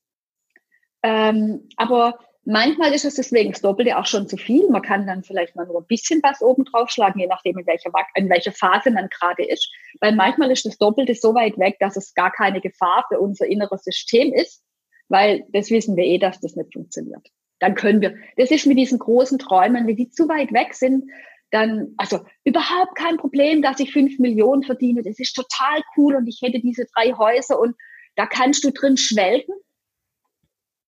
[1.02, 4.68] Ähm, aber Manchmal ist es deswegen das Doppelte auch schon zu viel.
[4.68, 7.66] Man kann dann vielleicht mal nur ein bisschen was oben drauf schlagen, je nachdem, in
[7.66, 9.70] welcher, in welcher Phase man gerade ist.
[10.00, 13.46] Weil manchmal ist das Doppelte so weit weg, dass es gar keine Gefahr für unser
[13.46, 14.64] inneres System ist,
[15.08, 17.28] weil das wissen wir eh, dass das nicht funktioniert.
[17.60, 21.04] Dann können wir, das ist mit diesen großen Träumen, wenn die zu weit weg sind,
[21.52, 25.02] dann, also überhaupt kein Problem, dass ich fünf Millionen verdiene.
[25.02, 27.76] Das ist total cool und ich hätte diese drei Häuser und
[28.16, 29.54] da kannst du drin schwelgen.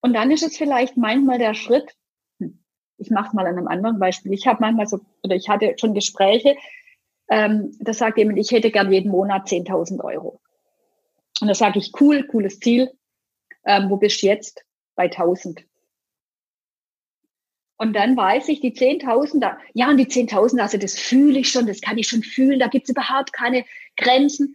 [0.05, 1.97] Und dann ist es vielleicht manchmal der Schritt,
[2.39, 2.63] hm,
[2.99, 4.35] ich mache es mal an einem anderen Beispiel.
[4.35, 6.57] Ich habe manchmal so, oder ich hatte schon Gespräche,
[7.31, 10.43] ähm, da sagt jemand, ich hätte gern jeden Monat 10.000 Euro.
[11.41, 12.93] Und da sage ich, cool, cooles Ziel.
[13.65, 14.67] Ähm, wo bist du jetzt?
[14.95, 15.65] Bei 1000.
[17.79, 21.67] Und dann weiß ich, die 10.000, ja, und die 10.000, also das fühle ich schon,
[21.67, 23.65] das kann ich schon fühlen, da gibt es überhaupt keine
[23.97, 24.55] Grenzen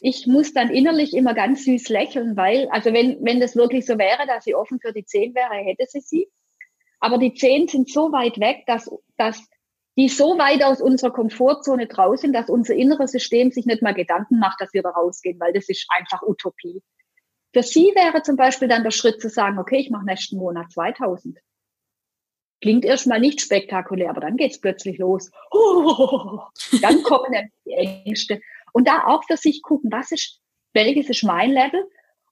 [0.00, 3.98] ich muss dann innerlich immer ganz süß lächeln, weil, also wenn, wenn das wirklich so
[3.98, 6.28] wäre, dass sie offen für die zehn wäre, hätte sie sie.
[7.00, 9.46] Aber die zehn sind so weit weg, dass, dass
[9.96, 14.38] die so weit aus unserer Komfortzone draußen dass unser inneres System sich nicht mal Gedanken
[14.38, 16.82] macht, dass wir da rausgehen, weil das ist einfach Utopie.
[17.52, 20.70] Für sie wäre zum Beispiel dann der Schritt zu sagen, okay, ich mache nächsten Monat
[20.72, 21.38] 2000.
[22.60, 25.30] Klingt erstmal nicht spektakulär, aber dann geht's plötzlich los.
[25.50, 26.40] Oh,
[26.82, 28.40] dann kommen die Ängste.
[28.76, 30.38] Und da auch für sich gucken, was ist,
[30.74, 31.82] welches ist mein Level?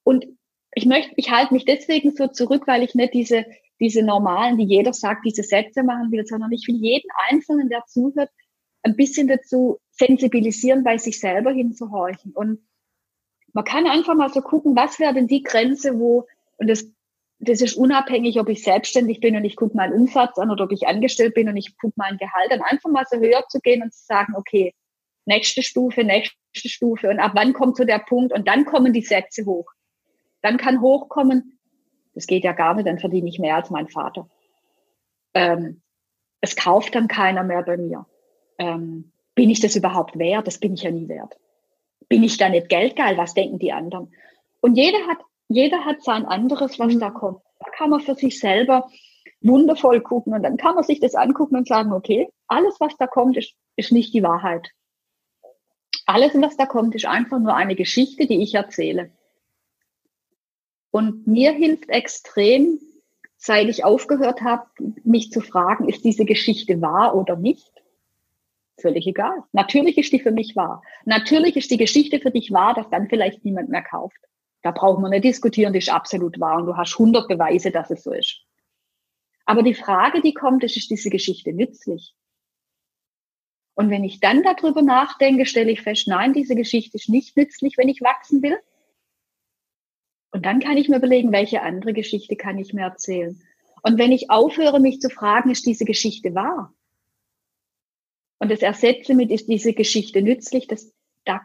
[0.03, 0.27] Und
[0.75, 3.47] ich möchte, ich halte mich deswegen so zurück, weil ich nicht diese,
[3.79, 7.83] diese normalen, die jeder sagt, diese Sätze machen will, sondern ich will jeden Einzelnen, der
[7.87, 8.29] zuhört,
[8.83, 12.31] ein bisschen dazu sensibilisieren, bei sich selber hinzuhorchen.
[12.33, 12.59] Und
[13.53, 16.27] man kann einfach mal so gucken, was wäre denn die Grenze, wo,
[16.57, 16.85] und das,
[17.39, 20.71] das ist unabhängig, ob ich selbstständig bin und ich gucke meinen Umsatz an oder ob
[20.71, 23.81] ich angestellt bin und ich gucke mein Gehalt an, einfach mal so höher zu gehen
[23.81, 24.75] und zu sagen, okay,
[25.25, 27.09] nächste Stufe, nächste Stufe.
[27.09, 28.33] Und ab wann kommt so der Punkt?
[28.33, 29.71] Und dann kommen die Sätze hoch.
[30.41, 31.59] Dann kann hochkommen,
[32.13, 34.29] das geht ja gar nicht, dann verdiene ich mehr als mein Vater.
[35.33, 35.81] Ähm,
[36.41, 38.05] es kauft dann keiner mehr bei mir.
[38.57, 40.47] Ähm, bin ich das überhaupt wert?
[40.47, 41.37] Das bin ich ja nie wert.
[42.07, 43.17] Bin ich da nicht geldgeil?
[43.17, 44.13] Was denken die anderen?
[44.61, 45.17] Und jeder hat,
[45.49, 47.41] jeder hat sein anderes, was da kommt.
[47.59, 48.89] Da kann man für sich selber
[49.41, 53.07] wundervoll gucken und dann kann man sich das angucken und sagen, okay, alles, was da
[53.07, 54.69] kommt, ist, ist nicht die Wahrheit.
[56.05, 59.11] Alles, was da kommt, ist einfach nur eine Geschichte, die ich erzähle.
[60.91, 62.79] Und mir hilft extrem,
[63.37, 64.65] seit ich aufgehört habe,
[65.03, 67.71] mich zu fragen, ist diese Geschichte wahr oder nicht?
[68.77, 69.43] Völlig egal.
[69.51, 70.81] Natürlich ist die für mich wahr.
[71.05, 74.17] Natürlich ist die Geschichte für dich wahr, dass dann vielleicht niemand mehr kauft.
[74.61, 77.91] Da braucht man nicht diskutieren, die ist absolut wahr und du hast 100 Beweise, dass
[77.91, 78.41] es so ist.
[79.45, 82.15] Aber die Frage, die kommt, ist, ist diese Geschichte nützlich?
[83.75, 87.77] Und wenn ich dann darüber nachdenke, stelle ich fest, nein, diese Geschichte ist nicht nützlich,
[87.77, 88.57] wenn ich wachsen will.
[90.31, 93.41] Und dann kann ich mir überlegen, welche andere Geschichte kann ich mir erzählen.
[93.83, 96.73] Und wenn ich aufhöre, mich zu fragen, ist diese Geschichte wahr?
[98.39, 100.67] Und das ersetze mit, ist diese Geschichte nützlich?
[100.67, 100.93] Das,
[101.25, 101.41] da,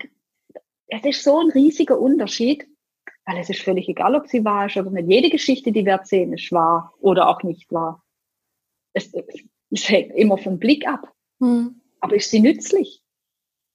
[0.86, 2.66] es ist so ein riesiger Unterschied,
[3.26, 5.08] weil es ist völlig egal, ob sie wahr ist oder nicht.
[5.08, 8.02] Jede Geschichte, die wir erzählen, ist wahr oder auch nicht wahr.
[8.92, 9.12] Es,
[9.70, 11.12] es hängt immer vom Blick ab.
[11.40, 11.79] Hm.
[12.00, 13.02] Aber ist sie nützlich?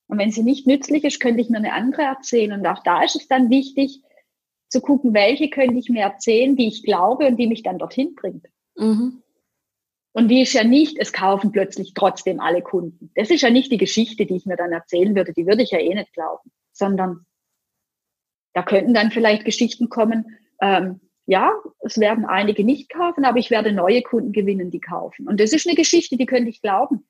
[0.07, 2.51] Und wenn sie nicht nützlich ist, könnte ich mir eine andere erzählen.
[2.51, 4.01] Und auch da ist es dann wichtig,
[4.69, 8.15] zu gucken, welche könnte ich mir erzählen, die ich glaube und die mich dann dorthin
[8.15, 8.47] bringt.
[8.75, 9.21] Mhm.
[10.11, 13.11] Und die ist ja nicht, es kaufen plötzlich trotzdem alle Kunden.
[13.15, 15.33] Das ist ja nicht die Geschichte, die ich mir dann erzählen würde.
[15.33, 17.25] Die würde ich ja eh nicht glauben, sondern
[18.53, 21.51] da könnten dann vielleicht Geschichten kommen, ähm, ja,
[21.81, 25.27] es werden einige nicht kaufen, aber ich werde neue Kunden gewinnen, die kaufen.
[25.27, 27.05] Und das ist eine Geschichte, die könnte ich glauben.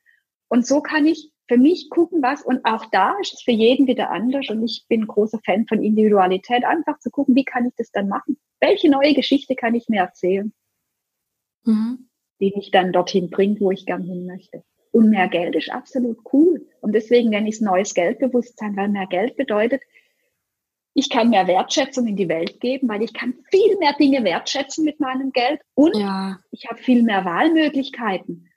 [0.55, 3.87] Und so kann ich für mich gucken, was, und auch da ist es für jeden
[3.87, 4.47] wieder anders.
[4.49, 8.07] Und ich bin großer Fan von Individualität, einfach zu gucken, wie kann ich das dann
[8.07, 8.37] machen?
[8.61, 10.53] Welche neue Geschichte kann ich mir erzählen,
[11.65, 12.07] mhm.
[12.39, 14.63] die mich dann dorthin bringt, wo ich gern hin möchte?
[14.93, 16.65] Und mehr Geld ist absolut cool.
[16.79, 19.81] Und deswegen nenne ich es neues Geldbewusstsein, weil mehr Geld bedeutet,
[20.93, 24.85] ich kann mehr Wertschätzung in die Welt geben, weil ich kann viel mehr Dinge wertschätzen
[24.85, 26.39] mit meinem Geld und ja.
[26.51, 28.47] ich habe viel mehr Wahlmöglichkeiten.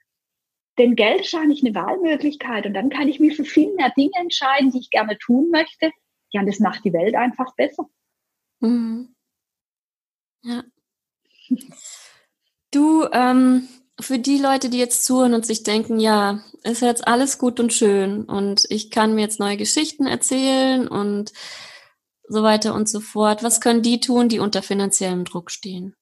[0.79, 4.13] Denn Geld ist eigentlich eine Wahlmöglichkeit und dann kann ich mich für viel mehr Dinge
[4.15, 5.91] entscheiden, die ich gerne tun möchte.
[6.31, 7.89] Ja, und das macht die Welt einfach besser.
[8.61, 9.13] Mhm.
[10.41, 10.63] Ja.
[12.71, 13.67] Du, ähm,
[13.99, 17.73] für die Leute, die jetzt zuhören und sich denken, ja, ist jetzt alles gut und
[17.73, 21.33] schön und ich kann mir jetzt neue Geschichten erzählen und
[22.27, 23.43] so weiter und so fort.
[23.43, 25.95] Was können die tun, die unter finanziellem Druck stehen?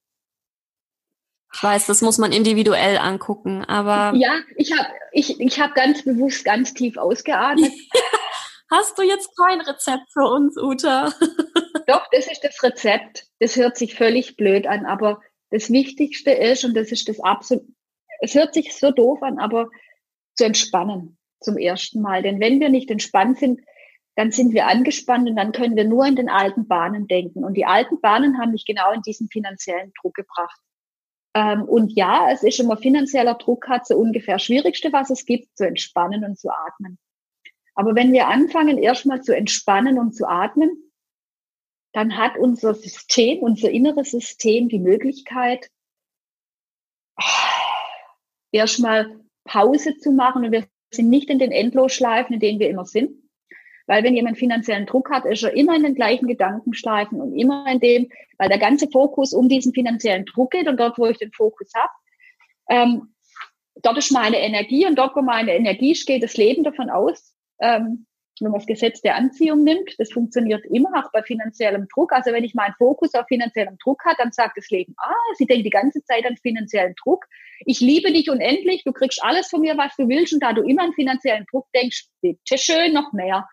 [1.57, 4.15] Ich weiß, das muss man individuell angucken, aber.
[4.15, 7.71] Ja, ich habe ich, ich hab ganz bewusst ganz tief ausgeatmet.
[8.71, 11.11] Hast du jetzt kein Rezept für uns, Uta?
[11.87, 13.25] Doch, das ist das Rezept.
[13.39, 17.65] Das hört sich völlig blöd an, aber das Wichtigste ist, und das ist das absolut,
[18.21, 19.71] es hört sich so doof an, aber
[20.35, 22.21] zu entspannen zum ersten Mal.
[22.21, 23.61] Denn wenn wir nicht entspannt sind,
[24.15, 27.43] dann sind wir angespannt und dann können wir nur in den alten Bahnen denken.
[27.43, 30.59] Und die alten Bahnen haben mich genau in diesen finanziellen Druck gebracht.
[31.37, 35.55] Ähm, und ja, es ist immer finanzieller Druck hat so ungefähr Schwierigste, was es gibt,
[35.55, 36.97] zu entspannen und zu atmen.
[37.75, 40.91] Aber wenn wir anfangen, erstmal zu entspannen und zu atmen,
[41.93, 45.69] dann hat unser System, unser inneres System die Möglichkeit,
[48.51, 52.85] erstmal Pause zu machen und wir sind nicht in den Endlosschleifen, in denen wir immer
[52.85, 53.11] sind,
[53.87, 57.65] weil wenn jemand finanziellen Druck hat, ist er immer in den gleichen Gedankenschleifen und immer
[57.71, 61.17] in dem, weil der ganze Fokus um diesen finanziellen Druck geht und dort, wo ich
[61.17, 61.91] den Fokus habe,
[62.69, 63.13] ähm,
[63.81, 67.33] dort ist meine Energie und dort, wo meine Energie ist, geht das Leben davon aus,
[67.61, 68.05] ähm,
[68.39, 72.11] wenn man das Gesetz der Anziehung nimmt, das funktioniert immer auch bei finanziellem Druck.
[72.11, 75.47] Also wenn ich meinen Fokus auf finanziellem Druck hat, dann sagt das Leben, ah, sie
[75.47, 77.25] denkt die ganze Zeit an finanziellen Druck.
[77.65, 80.33] Ich liebe dich unendlich, du kriegst alles von mir, was du willst.
[80.33, 83.47] Und da du immer an finanziellen Druck denkst, bitte schön noch mehr.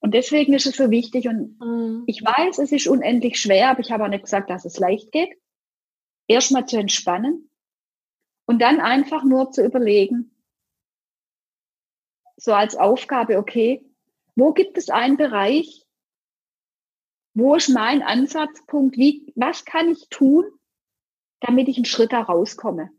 [0.00, 1.28] Und deswegen ist es so wichtig.
[1.28, 2.04] Und mhm.
[2.06, 5.12] ich weiß, es ist unendlich schwer, aber ich habe auch nicht gesagt, dass es leicht
[5.12, 5.30] geht.
[6.26, 7.50] Erstmal zu entspannen
[8.46, 10.34] und dann einfach nur zu überlegen,
[12.36, 13.84] so als Aufgabe, okay,
[14.34, 15.84] wo gibt es einen Bereich,
[17.34, 20.44] wo ist mein Ansatzpunkt, wie, was kann ich tun,
[21.40, 22.90] damit ich einen Schritt da rauskomme?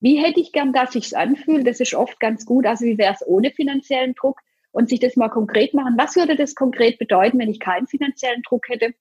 [0.00, 1.66] Wie hätte ich gern, dass sich's anfühlt?
[1.66, 2.66] Das ist oft ganz gut.
[2.66, 4.40] Also wie wäre es ohne finanziellen Druck?
[4.72, 5.94] Und sich das mal konkret machen.
[5.96, 8.94] Was würde das konkret bedeuten, wenn ich keinen finanziellen Druck hätte?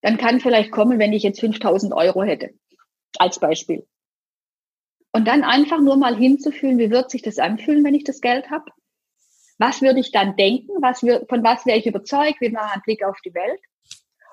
[0.00, 2.50] Dann kann vielleicht kommen, wenn ich jetzt 5000 Euro hätte,
[3.18, 3.86] als Beispiel.
[5.12, 8.50] Und dann einfach nur mal hinzufühlen, wie wird sich das anfühlen, wenn ich das Geld
[8.50, 8.64] habe?
[9.58, 10.72] Was würde ich dann denken?
[10.80, 12.40] Was wir, von was wäre ich überzeugt?
[12.40, 13.60] Wie war ein Blick auf die Welt?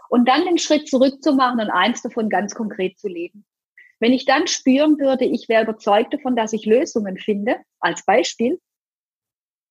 [0.10, 3.46] Und dann den Schritt zurückzumachen und eins davon ganz konkret zu leben.
[4.00, 8.60] Wenn ich dann spüren würde, ich wäre überzeugt davon, dass ich Lösungen finde, als Beispiel,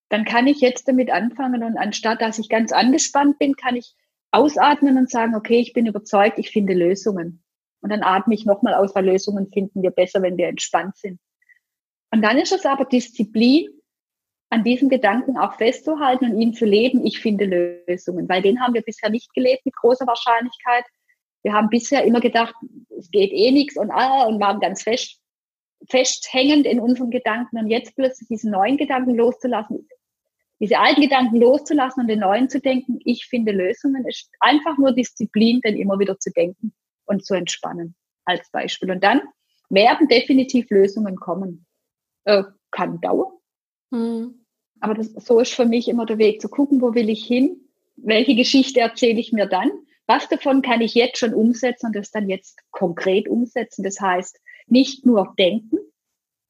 [0.08, 3.94] dann kann ich jetzt damit anfangen und anstatt, dass ich ganz angespannt bin, kann ich
[4.30, 7.42] ausatmen und sagen, okay, ich bin überzeugt, ich finde Lösungen.
[7.80, 11.20] Und dann atme ich nochmal aus, weil Lösungen finden wir besser, wenn wir entspannt sind.
[12.10, 13.68] Und dann ist es aber Disziplin,
[14.50, 18.72] an diesem Gedanken auch festzuhalten und ihn zu leben, ich finde Lösungen, weil den haben
[18.72, 20.84] wir bisher nicht gelebt mit großer Wahrscheinlichkeit.
[21.42, 22.54] Wir haben bisher immer gedacht,
[22.98, 25.20] es geht eh nichts und ah, und waren ganz fest,
[25.88, 29.86] festhängend in unseren Gedanken und jetzt plötzlich diesen neuen Gedanken loszulassen,
[30.60, 34.92] diese alten Gedanken loszulassen und den neuen zu denken, ich finde Lösungen, ist einfach nur
[34.92, 36.72] Disziplin, denn immer wieder zu denken
[37.06, 37.94] und zu entspannen
[38.24, 38.90] als Beispiel.
[38.90, 39.22] Und dann
[39.70, 41.66] werden definitiv Lösungen kommen.
[42.24, 43.32] Äh, kann dauern.
[43.90, 44.44] Mhm.
[44.80, 47.68] Aber das, so ist für mich immer der Weg, zu gucken, wo will ich hin,
[47.96, 49.70] welche Geschichte erzähle ich mir dann,
[50.06, 53.82] was davon kann ich jetzt schon umsetzen und das dann jetzt konkret umsetzen.
[53.82, 55.78] Das heißt, nicht nur denken,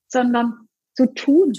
[0.08, 1.52] sondern zu tun.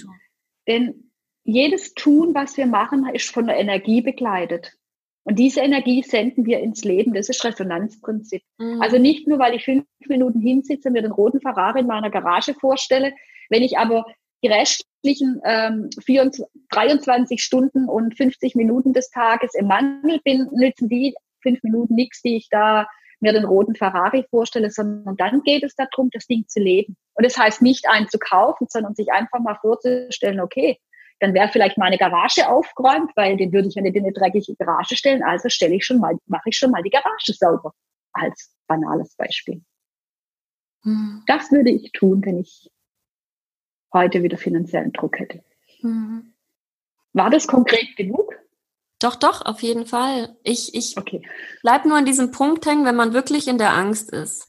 [0.66, 1.09] Denn
[1.50, 4.76] jedes Tun, was wir machen, ist von der Energie begleitet.
[5.24, 7.12] Und diese Energie senden wir ins Leben.
[7.12, 8.42] Das ist Resonanzprinzip.
[8.58, 8.80] Mhm.
[8.80, 12.54] Also nicht nur, weil ich fünf Minuten hinsitze, mir den roten Ferrari in meiner Garage
[12.54, 13.12] vorstelle,
[13.50, 14.06] wenn ich aber
[14.42, 20.88] die restlichen ähm, 24, 23 Stunden und 50 Minuten des Tages im Mangel bin, nützen
[20.88, 22.86] die fünf Minuten nichts, die ich da
[23.20, 26.96] mir den roten Ferrari vorstelle, sondern dann geht es darum, das Ding zu leben.
[27.14, 30.78] Und das heißt nicht einen zu kaufen, sondern sich einfach mal vorzustellen, okay,
[31.20, 34.56] dann wäre vielleicht meine Garage aufgeräumt, weil den würde ich ja nicht in eine dreckige
[34.56, 35.22] Garage stellen.
[35.22, 37.72] Also stelle ich schon mal, mache ich schon mal die Garage sauber.
[38.12, 39.62] Als banales Beispiel.
[40.82, 41.22] Hm.
[41.26, 42.70] Das würde ich tun, wenn ich
[43.92, 45.44] heute wieder finanziellen Druck hätte.
[45.82, 46.32] Mhm.
[47.12, 48.34] War das konkret genug?
[48.98, 50.36] Doch, doch, auf jeden Fall.
[50.42, 51.22] Ich, ich okay.
[51.62, 54.48] bleib nur an diesem Punkt hängen, wenn man wirklich in der Angst ist.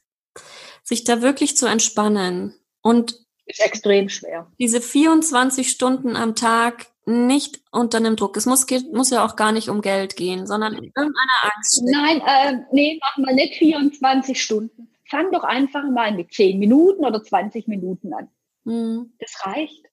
[0.84, 4.48] Sich da wirklich zu entspannen und ist extrem schwer.
[4.60, 8.38] Diese 24 Stunden am Tag nicht unter einem Druck.
[8.38, 11.84] Es muss, muss ja auch gar nicht um Geld gehen, sondern in irgendeiner Angst.
[11.84, 14.90] Nein, äh, nee, mach mal nicht 24 Stunden.
[15.10, 18.30] Fang doch einfach mal mit 10 Minuten oder 20 Minuten an.
[18.64, 19.14] Mhm.
[19.20, 19.86] Das reicht.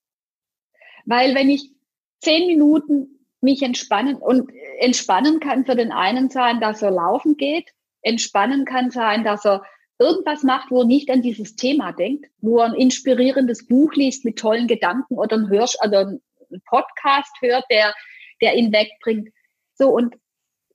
[1.06, 1.72] Weil wenn ich
[2.20, 7.72] zehn Minuten mich entspannen und entspannen kann für den einen sein, dass er laufen geht,
[8.02, 9.62] entspannen kann sein, dass er
[9.98, 14.24] irgendwas macht, wo er nicht an dieses Thema denkt, wo er ein inspirierendes Buch liest
[14.24, 16.20] mit tollen Gedanken oder ein Hörsch, also ein
[16.66, 17.94] Podcast hört, der,
[18.40, 19.28] der ihn wegbringt.
[19.74, 20.16] So, und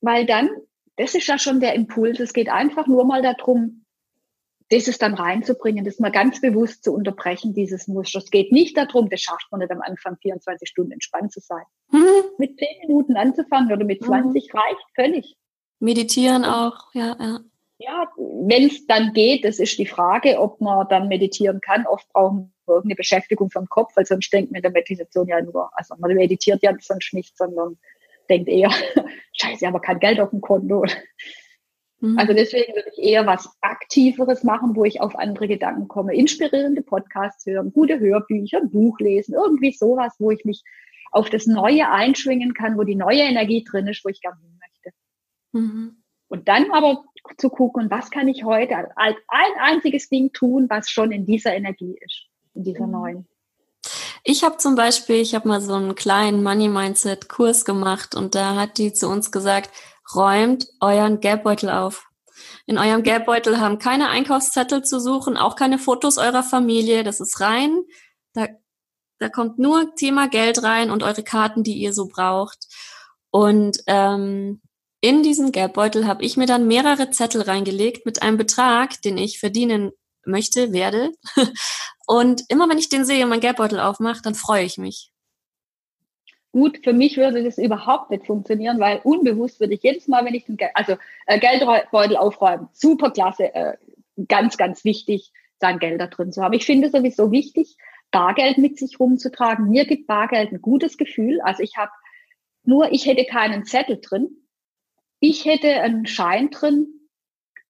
[0.01, 0.49] weil dann,
[0.97, 2.19] das ist ja schon der Impuls.
[2.19, 3.85] Es geht einfach nur mal darum,
[4.69, 8.19] das ist dann reinzubringen, das mal ganz bewusst zu unterbrechen, dieses Muster.
[8.19, 11.63] Es geht nicht darum, das schafft man nicht am Anfang 24 Stunden entspannt zu sein.
[11.91, 12.23] Mhm.
[12.37, 14.59] Mit 10 Minuten anzufangen oder mit 20 mhm.
[14.59, 15.35] reicht völlig.
[15.79, 17.39] Meditieren auch, ja, ja.
[17.79, 21.85] Ja, wenn es dann geht, das ist die Frage, ob man dann meditieren kann.
[21.87, 25.41] Oft brauchen wir irgendeine Beschäftigung vom Kopf, weil sonst denkt man in der Meditation ja
[25.41, 27.77] nur, also man meditiert ja sonst nicht, sondern
[28.29, 28.69] denkt eher,
[29.33, 30.85] scheiße, aber kein Geld auf dem Konto.
[31.99, 32.19] Mhm.
[32.19, 36.15] Also deswegen würde ich eher was Aktiveres machen, wo ich auf andere Gedanken komme.
[36.15, 40.63] Inspirierende Podcasts hören, gute Hörbücher, ein Buch lesen, irgendwie sowas, wo ich mich
[41.11, 44.59] auf das Neue einschwingen kann, wo die neue Energie drin ist, wo ich gerne hin
[44.59, 44.97] möchte.
[45.53, 46.02] Mhm.
[46.33, 47.03] Und dann aber
[47.37, 51.53] zu gucken, was kann ich heute als ein einziges Ding tun, was schon in dieser
[51.53, 52.23] Energie ist,
[52.55, 52.91] in dieser mhm.
[52.91, 53.27] neuen.
[54.23, 58.33] Ich habe zum Beispiel, ich habe mal so einen kleinen Money Mindset Kurs gemacht und
[58.33, 59.69] da hat die zu uns gesagt,
[60.15, 62.07] räumt euren Geldbeutel auf.
[62.65, 67.03] In eurem Geldbeutel haben keine Einkaufszettel zu suchen, auch keine Fotos eurer Familie.
[67.03, 67.83] Das ist rein.
[68.33, 68.47] Da,
[69.19, 72.65] da kommt nur Thema Geld rein und eure Karten, die ihr so braucht.
[73.29, 74.61] Und ähm,
[75.03, 79.37] in diesen Geldbeutel habe ich mir dann mehrere Zettel reingelegt mit einem Betrag, den ich
[79.37, 79.91] verdienen
[80.25, 81.11] möchte, werde.
[82.07, 85.11] Und immer wenn ich den sehe und mein Geldbeutel aufmache, dann freue ich mich.
[86.53, 90.35] Gut, für mich würde das überhaupt nicht funktionieren, weil unbewusst würde ich jedes Mal, wenn
[90.35, 90.95] ich den Geld, also
[91.25, 93.73] äh, Geldbeutel aufräumen, super klasse, äh,
[94.27, 96.53] ganz, ganz wichtig, sein Geld da drin zu haben.
[96.53, 97.77] Ich finde sowieso wichtig,
[98.11, 99.69] Bargeld mit sich rumzutragen.
[99.69, 101.41] Mir gibt Bargeld ein gutes Gefühl.
[101.41, 101.91] Also ich habe
[102.63, 104.42] nur, ich hätte keinen Zettel drin.
[105.25, 106.85] Ich hätte einen Schein drin.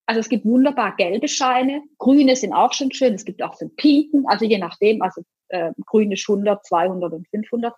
[0.07, 1.83] Also es gibt wunderbar gelbe Scheine.
[1.99, 3.13] Grüne sind auch schon schön.
[3.13, 4.25] Es gibt auch so pinken.
[4.25, 7.75] Also je nachdem, also äh, grün ist 100, 200 und 500.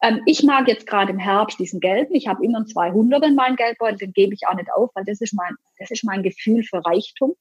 [0.00, 2.14] Ähm, ich mag jetzt gerade im Herbst diesen gelben.
[2.14, 5.04] Ich habe immer einen 200 in meinem Geldbeutel, den gebe ich auch nicht auf, weil
[5.04, 7.34] das ist mein, das ist mein Gefühl für Reichtum.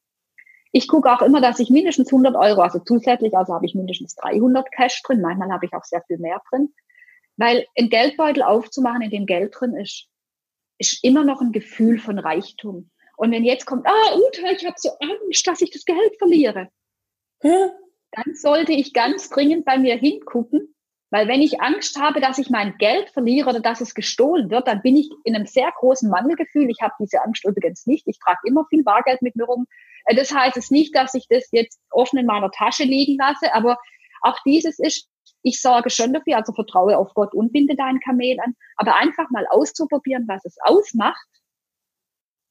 [0.74, 4.16] Ich gucke auch immer, dass ich mindestens 100 Euro, also zusätzlich, also habe ich mindestens
[4.16, 5.22] 300 Cash drin.
[5.22, 6.74] Manchmal habe ich auch sehr viel mehr drin.
[7.38, 10.10] Weil ein Geldbeutel aufzumachen, in dem Geld drin ist,
[10.92, 12.90] ist immer noch ein Gefühl von Reichtum.
[13.18, 16.70] Und wenn jetzt kommt, ah, Uta, ich habe so Angst, dass ich das Geld verliere,
[17.42, 17.70] Hä?
[18.12, 20.74] dann sollte ich ganz dringend bei mir hingucken
[21.14, 24.68] weil wenn ich Angst habe, dass ich mein Geld verliere oder dass es gestohlen wird,
[24.68, 26.72] dann bin ich in einem sehr großen Mangelgefühl.
[26.72, 28.08] Ich habe diese Angst übrigens nicht.
[28.08, 29.68] Ich trage immer viel Bargeld mit mir rum.
[30.06, 33.54] Äh, das heißt es nicht, dass ich das jetzt offen in meiner Tasche liegen lasse,
[33.54, 33.78] aber
[34.22, 35.08] auch dieses ist,
[35.44, 39.30] ich sorge schon dafür, also vertraue auf Gott und binde dein Kamel an, aber einfach
[39.30, 41.28] mal auszuprobieren, was es ausmacht,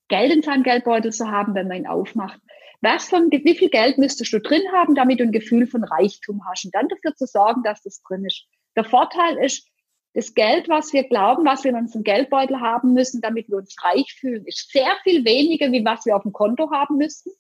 [0.09, 2.41] Geld in seinem Geldbeutel zu haben, wenn man ihn aufmacht.
[2.83, 6.43] Was von, wie viel Geld müsstest du drin haben, damit du ein Gefühl von Reichtum
[6.47, 8.45] hast und dann dafür zu sorgen, dass das drin ist.
[8.77, 9.67] Der Vorteil ist,
[10.15, 13.75] das Geld, was wir glauben, was wir in unserem Geldbeutel haben müssen, damit wir uns
[13.83, 17.33] reich fühlen, ist sehr viel weniger, wie was wir auf dem Konto haben müssen.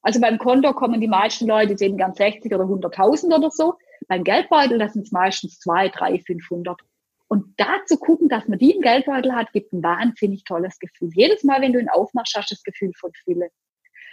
[0.00, 3.74] Also beim Konto kommen die meisten Leute, sehen gern 60 oder 100.000 oder so.
[4.08, 6.80] Beim Geldbeutel, das sind meistens 2, 3, 500.
[7.28, 11.10] Und da zu gucken, dass man die im Geldbeutel hat, gibt ein wahnsinnig tolles Gefühl.
[11.14, 13.50] Jedes Mal, wenn du ihn aufmachst, hast du das Gefühl von Fülle.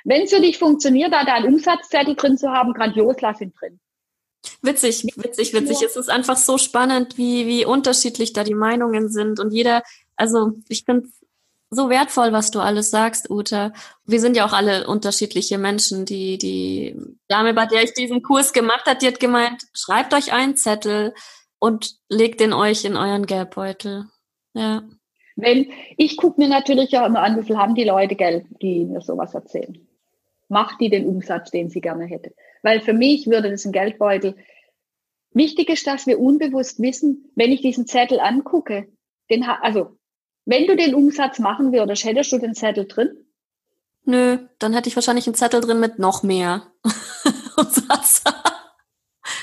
[0.04, 3.80] Wenn es für dich funktioniert, da einen Umsatzzettel drin zu haben, grandios, lass ihn drin.
[4.62, 5.82] Witzig, witzig, witzig.
[5.82, 9.40] Es ist einfach so spannend, wie, wie unterschiedlich da die Meinungen sind.
[9.40, 9.84] Und jeder,
[10.16, 11.10] also ich finde
[11.70, 13.74] so wertvoll, was du alles sagst, Uta.
[14.06, 16.06] Wir sind ja auch alle unterschiedliche Menschen.
[16.06, 16.96] Die, die
[17.28, 21.14] Dame, bei der ich diesen Kurs gemacht hat, die hat gemeint, schreibt euch einen Zettel
[21.60, 24.06] und legt den euch in euren Geldbeutel.
[24.54, 24.84] Ja.
[25.36, 28.86] Wenn, ich gucke mir natürlich auch immer an, wie viel haben die Leute Geld, die
[28.86, 29.78] mir sowas erzählen.
[30.50, 32.34] Macht die den Umsatz, den sie gerne hätte.
[32.64, 34.36] Weil für mich würde das ein Geldbeutel.
[35.32, 38.88] Wichtig ist, dass wir unbewusst wissen, wenn ich diesen Zettel angucke,
[39.30, 39.98] den, also
[40.48, 43.10] wenn du den Umsatz machen würdest, hättest du den Zettel drin?
[44.06, 46.72] Nö, dann hätte ich wahrscheinlich einen Zettel drin mit noch mehr
[47.58, 48.24] Umsatz.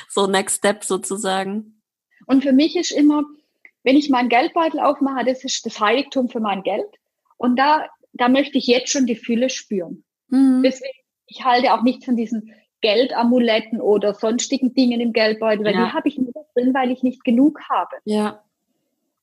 [0.09, 1.83] so Next Step sozusagen.
[2.27, 3.23] Und für mich ist immer,
[3.83, 6.89] wenn ich meinen Geldbeutel aufmache, das ist das Heiligtum für mein Geld.
[7.37, 10.05] Und da, da möchte ich jetzt schon die Fülle spüren.
[10.29, 10.63] Mhm.
[10.65, 15.85] Deswegen, ich halte auch nichts von diesen Geldamuletten oder sonstigen Dingen im Geldbeutel, weil ja.
[15.85, 17.97] die habe ich nur drin, weil ich nicht genug habe.
[18.05, 18.43] Ja.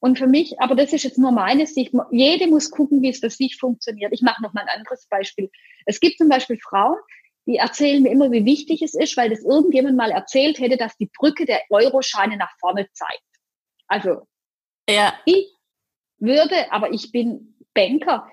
[0.01, 3.19] Und für mich, aber das ist jetzt nur meine Sicht, jede muss gucken, wie es
[3.19, 4.11] für sich funktioniert.
[4.11, 5.51] Ich mache noch mal ein anderes Beispiel.
[5.85, 6.97] Es gibt zum Beispiel Frauen,
[7.45, 10.97] die erzählen mir immer, wie wichtig es ist, weil das irgendjemand mal erzählt hätte, dass
[10.97, 13.21] die Brücke der Euroscheine nach vorne zeigt.
[13.87, 14.27] Also,
[14.89, 15.13] ja.
[15.25, 15.55] ich
[16.17, 18.27] würde, aber ich bin Banker,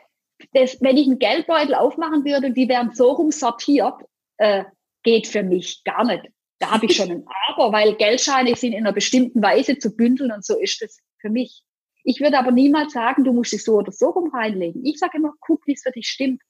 [0.55, 4.01] das, wenn ich einen Geldbeutel aufmachen würde, die wären so rum sortiert,
[4.39, 4.65] äh,
[5.03, 6.25] geht für mich gar nicht.
[6.61, 10.33] Da habe ich schon ein Aber, weil Geldscheine sind in einer bestimmten Weise zu bündeln
[10.33, 11.63] und so ist es für mich.
[12.05, 14.85] Ich würde aber niemals sagen, du musst dich so oder so rum reinlegen.
[14.85, 16.43] Ich sage immer, guck, wie es für dich stimmt.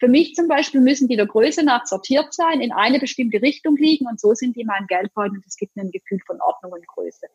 [0.00, 3.76] Für mich zum Beispiel müssen die der Größe nach sortiert sein, in eine bestimmte Richtung
[3.76, 6.40] liegen und so sind die in meinem Geldbeutel und es gibt mir ein Gefühl von
[6.40, 7.26] Ordnung und Größe.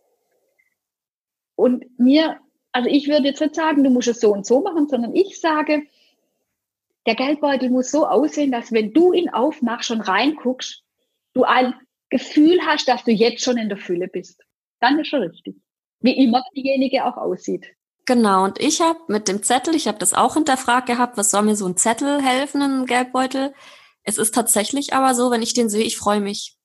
[1.56, 2.40] Und mir,
[2.72, 5.40] also ich würde jetzt nicht sagen, du musst es so und so machen, sondern ich
[5.40, 5.84] sage,
[7.06, 10.84] der Geldbeutel muss so aussehen, dass wenn du ihn aufmachst und reinguckst,
[11.34, 11.74] du ein
[12.10, 14.44] Gefühl hast, dass du jetzt schon in der Fülle bist.
[14.80, 15.56] Dann ist schon richtig.
[16.02, 17.68] Wie immer diejenige auch aussieht.
[18.06, 21.44] Genau, und ich habe mit dem Zettel, ich habe das auch hinterfragt gehabt, was soll
[21.44, 23.54] mir so ein Zettel helfen, ein Geldbeutel?
[24.04, 26.58] Es ist tatsächlich aber so, wenn ich den sehe, ich freue mich.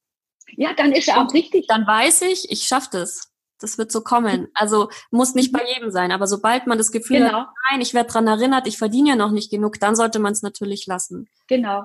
[0.56, 1.66] Ja, dann ist er auch richtig.
[1.66, 3.30] Dann weiß ich, ich schaffe das.
[3.60, 4.48] Das wird so kommen.
[4.54, 7.40] Also muss nicht bei jedem sein, aber sobald man das Gefühl genau.
[7.40, 10.32] hat, nein, ich werde dran erinnert, ich verdiene ja noch nicht genug, dann sollte man
[10.32, 11.28] es natürlich lassen.
[11.48, 11.84] Genau.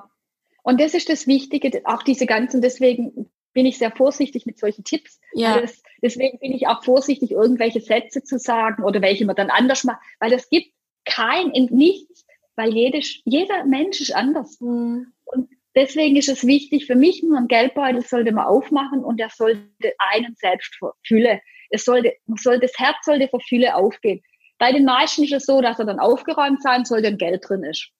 [0.63, 4.83] Und das ist das Wichtige, auch diese ganzen, deswegen bin ich sehr vorsichtig mit solchen
[4.83, 5.19] Tipps.
[5.33, 5.59] Ja.
[5.59, 9.83] Das, deswegen bin ich auch vorsichtig, irgendwelche Sätze zu sagen oder welche man dann anders
[9.83, 10.71] macht, weil es gibt
[11.05, 12.25] kein, in nichts,
[12.55, 14.59] weil jede, jeder Mensch ist anders.
[14.59, 15.13] Mhm.
[15.25, 19.29] Und deswegen ist es wichtig, für mich nur ein Geldbeutel sollte man aufmachen und der
[19.29, 21.39] sollte einen selbst fühlen.
[21.69, 24.21] Es sollte, soll, das Herz sollte für Fülle aufgehen.
[24.57, 27.63] Bei den meisten ist es so, dass er dann aufgeräumt sein soll, wenn Geld drin
[27.63, 27.91] ist.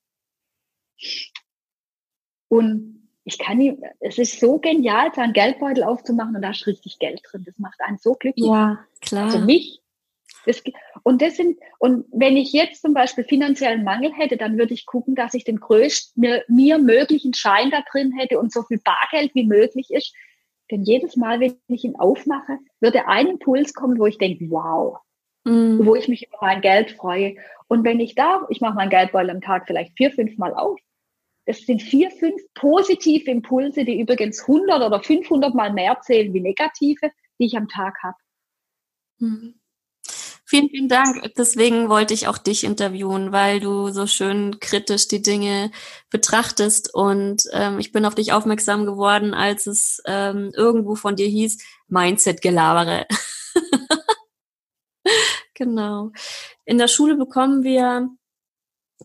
[2.50, 7.00] Und ich kann nie, es ist so genial, seinen Geldbeutel aufzumachen und da ist richtig
[7.00, 7.44] Geld drin.
[7.46, 8.46] Das macht einen so glücklich.
[8.46, 9.26] Ja, klar.
[9.26, 9.82] Also mich.
[10.46, 10.64] Das,
[11.04, 14.86] und das sind, und wenn ich jetzt zum Beispiel finanziellen Mangel hätte, dann würde ich
[14.86, 18.80] gucken, dass ich den größten, mir, mir möglichen Schein da drin hätte und so viel
[18.80, 20.14] Bargeld wie möglich ist.
[20.72, 25.00] Denn jedes Mal, wenn ich ihn aufmache, würde ein Impuls kommen, wo ich denke, wow,
[25.44, 25.86] mhm.
[25.86, 27.36] wo ich mich über mein Geld freue.
[27.68, 30.80] Und wenn ich da, ich mache meinen Geldbeutel am Tag vielleicht vier, fünf Mal auf,
[31.50, 36.42] das sind vier, fünf positive Impulse, die übrigens 100 oder 500 Mal mehr zählen wie
[36.42, 38.18] negative, die ich am Tag habe.
[39.18, 39.56] Mhm.
[40.46, 41.34] Vielen, vielen Dank.
[41.36, 45.72] Deswegen wollte ich auch dich interviewen, weil du so schön kritisch die Dinge
[46.12, 46.94] betrachtest.
[46.94, 51.64] Und ähm, ich bin auf dich aufmerksam geworden, als es ähm, irgendwo von dir hieß,
[51.88, 53.08] Mindset-Gelabere.
[55.56, 56.12] genau.
[56.66, 58.08] In der Schule bekommen wir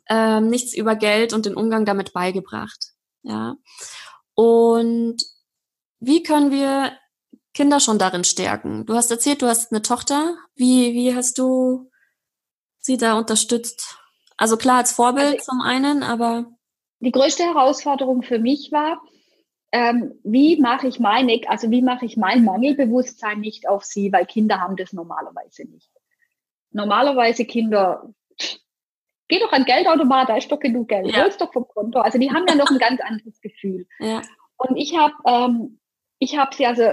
[0.09, 2.93] ähm, nichts über Geld und den Umgang damit beigebracht.
[3.23, 3.57] Ja.
[4.35, 5.17] Und
[6.01, 6.93] wie können wir
[7.55, 8.85] Kinder schon darin stärken?
[8.87, 10.37] Du hast erzählt, du hast eine Tochter.
[10.55, 11.91] Wie, wie hast du
[12.79, 13.99] sie da unterstützt?
[14.37, 16.47] Also klar als Vorbild also, zum einen, aber.
[17.01, 19.01] Die größte Herausforderung für mich war,
[19.73, 24.27] ähm, wie mache ich meine, also wie mache ich mein Mangelbewusstsein nicht auf sie, weil
[24.27, 25.91] Kinder haben das normalerweise nicht.
[26.71, 28.13] Normalerweise Kinder
[29.29, 31.23] geh doch an Geldautomat, da ist doch genug Geld, ja.
[31.23, 32.01] hol's doch vom Konto.
[32.01, 33.87] Also die haben ja noch ein ganz anderes Gefühl.
[33.99, 34.23] Ja.
[34.57, 35.79] Und ich habe ähm,
[36.19, 36.93] ich habe sie also,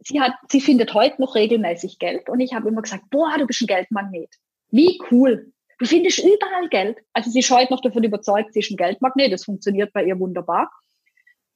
[0.00, 3.46] sie hat, sie findet heute noch regelmäßig Geld und ich habe immer gesagt, boah, du
[3.46, 4.34] bist ein Geldmagnet.
[4.70, 5.52] Wie cool.
[5.78, 6.98] Du findest überall Geld.
[7.12, 10.18] Also sie ist heute noch davon überzeugt, sie ist ein Geldmagnet, das funktioniert bei ihr
[10.18, 10.70] wunderbar.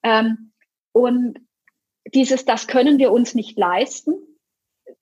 [0.03, 0.53] Ähm,
[0.93, 1.39] und
[2.15, 4.15] dieses, das können wir uns nicht leisten.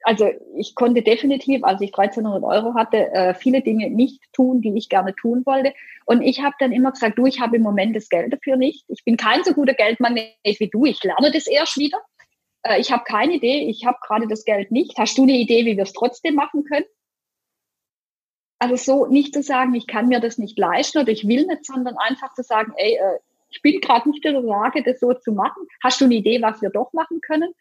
[0.05, 4.77] Also ich konnte definitiv, als ich 1300 Euro hatte, äh, viele Dinge nicht tun, die
[4.77, 5.73] ich gerne tun wollte.
[6.05, 8.85] Und ich habe dann immer gesagt, du, ich habe im Moment das Geld dafür nicht.
[8.89, 10.85] Ich bin kein so guter Geldmagnet wie du.
[10.85, 11.99] Ich lerne das erst wieder.
[12.63, 13.67] Äh, ich habe keine Idee.
[13.71, 14.99] Ich habe gerade das Geld nicht.
[14.99, 16.87] Hast du eine Idee, wie wir es trotzdem machen können?
[18.59, 21.65] Also so nicht zu sagen, ich kann mir das nicht leisten oder ich will nicht,
[21.65, 25.15] sondern einfach zu sagen, ey, äh, ich bin gerade nicht in der Lage, das so
[25.15, 25.67] zu machen.
[25.83, 27.55] Hast du eine Idee, was wir doch machen können?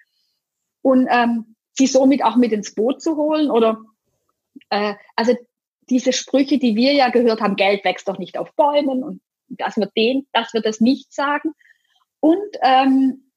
[0.82, 3.84] Und ähm, sie somit auch mit ins Boot zu holen oder
[4.70, 5.36] äh, also
[5.90, 9.78] diese Sprüche, die wir ja gehört haben, Geld wächst doch nicht auf Bäumen und dass
[9.78, 11.54] wir den, dass wir das nicht sagen.
[12.20, 13.32] Und ähm,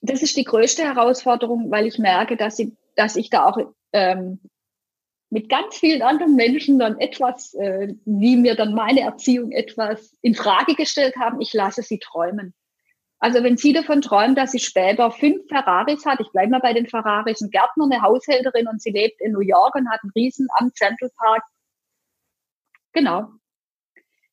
[0.00, 3.58] das ist die größte Herausforderung, weil ich merke, dass ich, dass ich da auch
[3.92, 4.40] ähm,
[5.30, 10.34] mit ganz vielen anderen Menschen dann etwas, äh, wie mir dann meine Erziehung etwas in
[10.34, 12.54] Frage gestellt haben, ich lasse sie träumen.
[13.18, 16.74] Also wenn sie davon träumt, dass sie später fünf Ferraris hat, ich bleibe mal bei
[16.74, 20.12] den Ferraris, ein Gärtner, eine Haushälterin und sie lebt in New York und hat einen
[20.14, 21.42] Riesen am Central Park.
[22.92, 23.30] Genau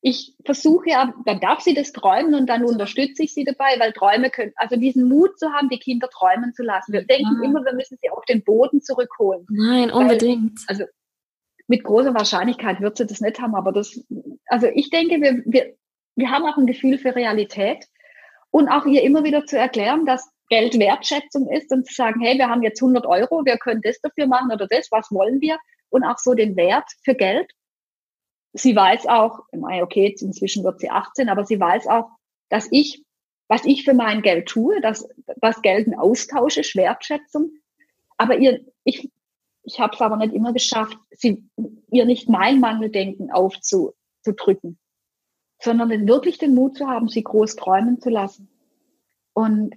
[0.04, 3.94] ich versuche ja, dann darf sie das träumen und dann unterstütze ich sie dabei, weil
[3.94, 6.92] Träume können, also diesen Mut zu haben, die Kinder träumen zu lassen.
[6.92, 7.46] Wir denken ah.
[7.46, 9.48] immer, wir müssen sie auf den Boden zurückholen.
[9.50, 10.60] Nein, unbedingt.
[10.68, 10.84] Weil, also
[11.68, 14.06] mit großer Wahrscheinlichkeit wird sie das nicht haben, aber das,
[14.48, 15.74] also ich denke, wir, wir,
[16.16, 17.88] wir haben auch ein Gefühl für Realität
[18.54, 22.38] und auch ihr immer wieder zu erklären, dass Geld Wertschätzung ist und zu sagen, hey,
[22.38, 25.58] wir haben jetzt 100 Euro, wir können das dafür machen oder das, was wollen wir?
[25.90, 27.52] Und auch so den Wert für Geld
[28.54, 32.10] sie weiß auch, okay, inzwischen wird sie 18, aber sie weiß auch,
[32.50, 33.04] dass ich,
[33.48, 35.08] was ich für mein Geld tue, dass
[35.42, 37.52] was Geld ein Austausch ist, Wertschätzung.
[38.18, 39.12] Aber ihr, ich,
[39.64, 41.44] ich habe es aber nicht immer geschafft, sie,
[41.92, 44.78] ihr nicht mein Mangeldenken aufzudrücken,
[45.60, 48.50] sondern wirklich den Mut zu haben, sie groß träumen zu lassen.
[49.34, 49.76] Und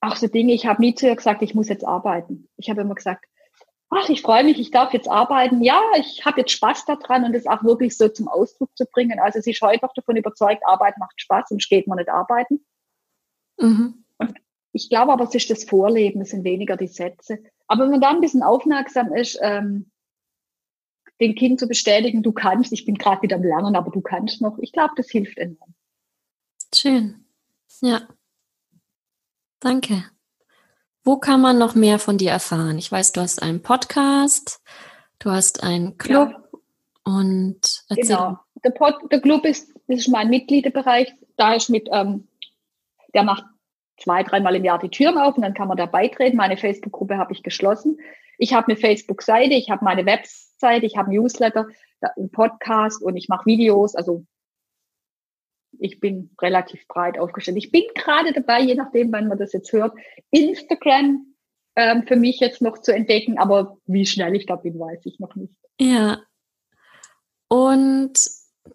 [0.00, 2.48] auch so Dinge, ich habe nie zu ihr gesagt, ich muss jetzt arbeiten.
[2.56, 3.24] Ich habe immer gesagt,
[3.90, 5.62] ach, ich freue mich, ich darf jetzt arbeiten.
[5.62, 9.18] Ja, ich habe jetzt Spaß daran und das auch wirklich so zum Ausdruck zu bringen.
[9.20, 12.64] Also sie ist heute noch davon überzeugt, Arbeit macht Spaß, sonst geht man nicht arbeiten.
[13.58, 14.04] Mhm.
[14.18, 14.34] Und
[14.72, 17.38] ich glaube aber, es ist das Vorleben, es sind weniger die Sätze.
[17.66, 19.90] Aber wenn man da ein bisschen aufmerksam ist, ähm,
[21.20, 24.40] den Kind zu bestätigen, du kannst, ich bin gerade wieder am Lernen, aber du kannst
[24.40, 25.74] noch, ich glaube, das hilft enorm.
[26.74, 27.24] Schön.
[27.80, 28.08] Ja.
[29.60, 30.04] Danke.
[31.04, 32.78] Wo kann man noch mehr von dir erfahren?
[32.78, 34.62] Ich weiß, du hast einen Podcast,
[35.18, 36.58] du hast einen Club ja.
[37.04, 38.16] und erzähl.
[38.16, 38.38] Genau.
[38.64, 41.14] Der, Pod, der Club ist, ist mein Mitgliederbereich.
[41.36, 42.26] Da ist mit, ähm,
[43.12, 43.44] der macht
[43.98, 46.36] zwei, dreimal im Jahr die Türen auf und dann kann man da beitreten.
[46.36, 47.98] Meine Facebook-Gruppe habe ich geschlossen.
[48.38, 51.66] Ich habe eine Facebook-Seite, ich habe meine Webseite, ich habe Newsletter,
[52.16, 53.94] einen Podcast und ich mache Videos.
[53.94, 54.24] Also
[55.78, 57.56] ich bin relativ breit aufgestellt.
[57.56, 59.96] Ich bin gerade dabei, je nachdem, wann man das jetzt hört,
[60.30, 61.34] Instagram
[61.76, 65.18] ähm, für mich jetzt noch zu entdecken, aber wie schnell ich da bin, weiß ich
[65.18, 65.54] noch nicht.
[65.80, 66.22] Ja.
[67.48, 68.14] Und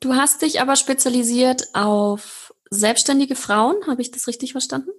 [0.02, 4.92] du hast dich aber spezialisiert auf selbstständige Frauen, habe ich das richtig verstanden?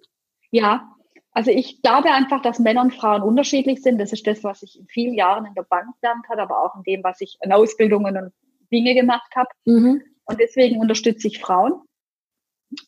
[0.51, 0.97] Ja,
[1.33, 3.99] also ich glaube einfach, dass Männer und Frauen unterschiedlich sind.
[3.99, 6.77] Das ist das, was ich in vielen Jahren in der Bank gelernt habe, aber auch
[6.77, 8.33] in dem, was ich in Ausbildungen und
[8.73, 9.49] Dinge gemacht habe.
[9.65, 10.03] Mhm.
[10.25, 11.83] Und deswegen unterstütze ich Frauen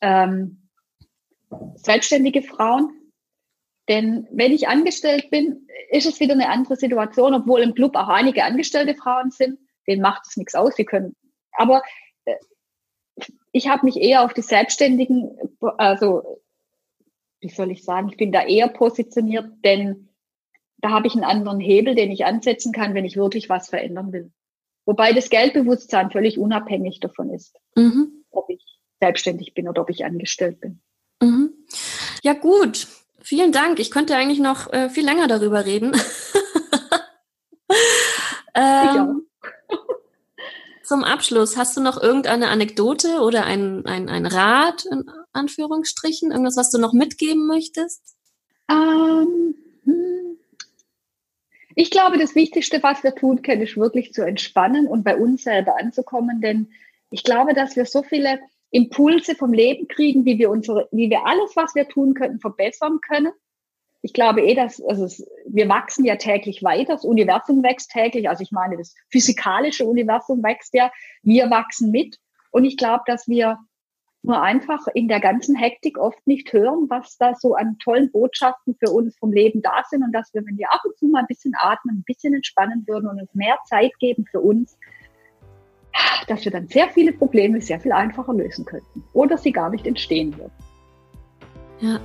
[0.01, 0.69] ähm,
[1.75, 2.91] selbstständige Frauen.
[3.89, 8.09] Denn wenn ich angestellt bin, ist es wieder eine andere Situation, obwohl im Club auch
[8.09, 9.59] einige angestellte Frauen sind.
[9.87, 11.17] Denen macht es nichts aus, sie können.
[11.53, 11.83] Aber
[12.25, 12.37] äh,
[13.51, 15.37] ich habe mich eher auf die Selbstständigen,
[15.79, 16.42] also
[17.43, 20.09] wie soll ich sagen, ich bin da eher positioniert, denn
[20.79, 24.13] da habe ich einen anderen Hebel, den ich ansetzen kann, wenn ich wirklich was verändern
[24.13, 24.33] will.
[24.87, 28.25] Wobei das Geldbewusstsein völlig unabhängig davon ist, mhm.
[28.31, 28.65] ob ich
[29.01, 30.81] selbstständig bin oder ob ich angestellt bin.
[31.21, 31.53] Mhm.
[32.23, 32.87] Ja, gut.
[33.21, 33.79] Vielen Dank.
[33.79, 35.93] Ich könnte eigentlich noch äh, viel länger darüber reden.
[38.55, 39.27] ähm,
[40.85, 46.31] zum Abschluss, hast du noch irgendeine Anekdote oder ein, ein, ein Rat in Anführungsstrichen?
[46.31, 48.17] Irgendwas, was du noch mitgeben möchtest?
[48.71, 49.55] Ähm,
[49.85, 50.39] hm.
[51.75, 55.45] Ich glaube, das Wichtigste, was wir tun können, ist wirklich zu entspannen und bei uns
[55.45, 56.69] selber anzukommen, denn
[57.11, 58.41] ich glaube, dass wir so viele
[58.71, 63.01] Impulse vom Leben kriegen, wie wir unsere, wie wir alles, was wir tun könnten, verbessern
[63.07, 63.33] können.
[64.03, 68.29] Ich glaube eh, dass also es, wir wachsen ja täglich weiter, das Universum wächst täglich.
[68.29, 70.91] Also ich meine, das physikalische Universum wächst ja,
[71.23, 72.19] wir wachsen mit.
[72.51, 73.59] Und ich glaube, dass wir
[74.23, 78.77] nur einfach in der ganzen Hektik oft nicht hören, was da so an tollen Botschaften
[78.79, 81.21] für uns vom Leben da sind und dass wir, wenn wir ab und zu mal
[81.21, 84.79] ein bisschen atmen, ein bisschen entspannen würden und uns mehr Zeit geben für uns,
[86.29, 89.87] dass wir dann sehr viele Probleme sehr viel einfacher lösen könnten oder sie gar nicht
[89.87, 90.53] entstehen würden.
[91.81, 92.01] Ja.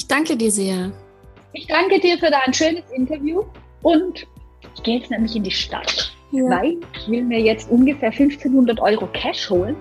[0.00, 0.90] Ich danke dir sehr.
[1.52, 3.44] Ich danke dir für dein schönes Interview
[3.82, 4.26] und
[4.74, 6.42] ich gehe jetzt nämlich in die Stadt, ja.
[6.48, 9.76] weil ich will mir jetzt ungefähr 1500 Euro Cash holen,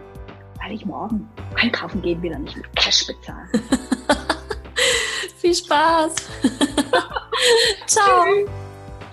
[0.62, 1.26] weil ich morgen
[1.56, 3.48] einkaufen gehen will und nicht mit Cash bezahlen.
[5.38, 6.16] Viel Spaß.
[7.86, 8.26] Ciao.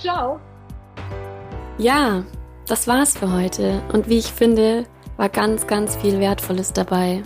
[0.01, 0.41] Ciao.
[1.79, 2.25] Ja,
[2.67, 3.81] das war's für heute.
[3.93, 7.23] Und wie ich finde, war ganz, ganz viel Wertvolles dabei.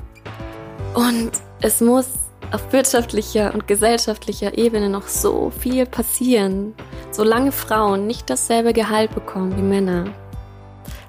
[0.93, 1.33] Und
[1.63, 6.75] es muss auf wirtschaftlicher und gesellschaftlicher Ebene noch so viel passieren.
[7.11, 10.07] Solange Frauen nicht dasselbe Gehalt bekommen wie Männer,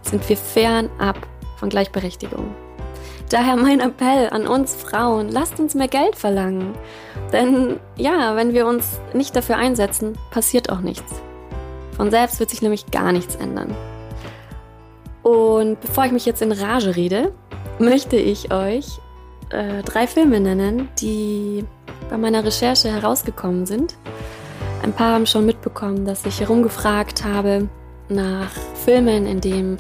[0.01, 1.27] sind wir fernab
[1.57, 2.55] von Gleichberechtigung.
[3.30, 6.76] Daher mein Appell an uns Frauen, lasst uns mehr Geld verlangen.
[7.31, 11.13] Denn ja, wenn wir uns nicht dafür einsetzen, passiert auch nichts.
[11.95, 13.73] Von selbst wird sich nämlich gar nichts ändern.
[15.23, 17.31] Und bevor ich mich jetzt in Rage rede,
[17.80, 18.99] möchte ich euch
[19.52, 21.65] äh, drei Filme nennen, die
[22.10, 23.95] bei meiner Recherche herausgekommen sind.
[24.84, 27.69] Ein paar haben schon mitbekommen, dass ich herumgefragt habe
[28.10, 28.52] nach
[28.84, 29.78] Filmen, in denen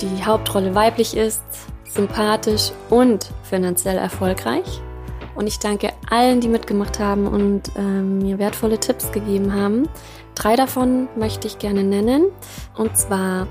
[0.00, 1.42] die Hauptrolle weiblich ist,
[1.84, 4.80] sympathisch und finanziell erfolgreich.
[5.34, 9.88] Und ich danke allen, die mitgemacht haben und äh, mir wertvolle Tipps gegeben haben.
[10.34, 12.26] Drei davon möchte ich gerne nennen.
[12.76, 13.46] Und zwar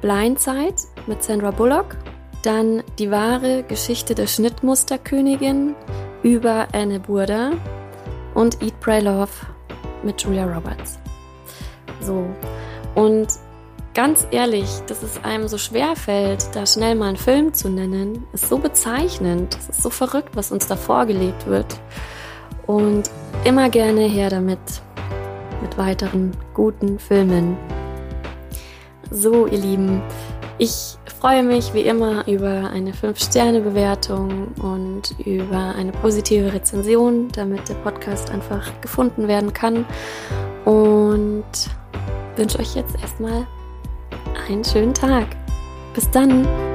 [0.00, 0.74] Blindside
[1.06, 1.96] mit Sandra Bullock
[2.42, 5.74] dann die wahre Geschichte der Schnittmusterkönigin
[6.22, 7.52] über Anne Burda
[8.34, 9.30] und Eat, Pray, Love
[10.02, 10.98] mit Julia Roberts.
[12.00, 12.26] So.
[12.94, 13.28] Und
[13.94, 18.26] ganz ehrlich, dass es einem so schwer fällt, da schnell mal einen Film zu nennen,
[18.32, 19.56] ist so bezeichnend.
[19.58, 21.80] Es ist so verrückt, was uns da vorgelegt wird.
[22.66, 23.10] Und
[23.44, 24.58] immer gerne her damit.
[25.60, 27.56] Mit weiteren guten Filmen.
[29.10, 30.02] So, ihr Lieben,
[30.58, 37.74] ich freue mich wie immer über eine 5-Sterne-Bewertung und über eine positive Rezension, damit der
[37.74, 39.84] Podcast einfach gefunden werden kann.
[40.64, 41.44] Und
[42.34, 43.46] wünsche euch jetzt erstmal
[44.48, 45.28] einen schönen Tag.
[45.94, 46.71] Bis dann!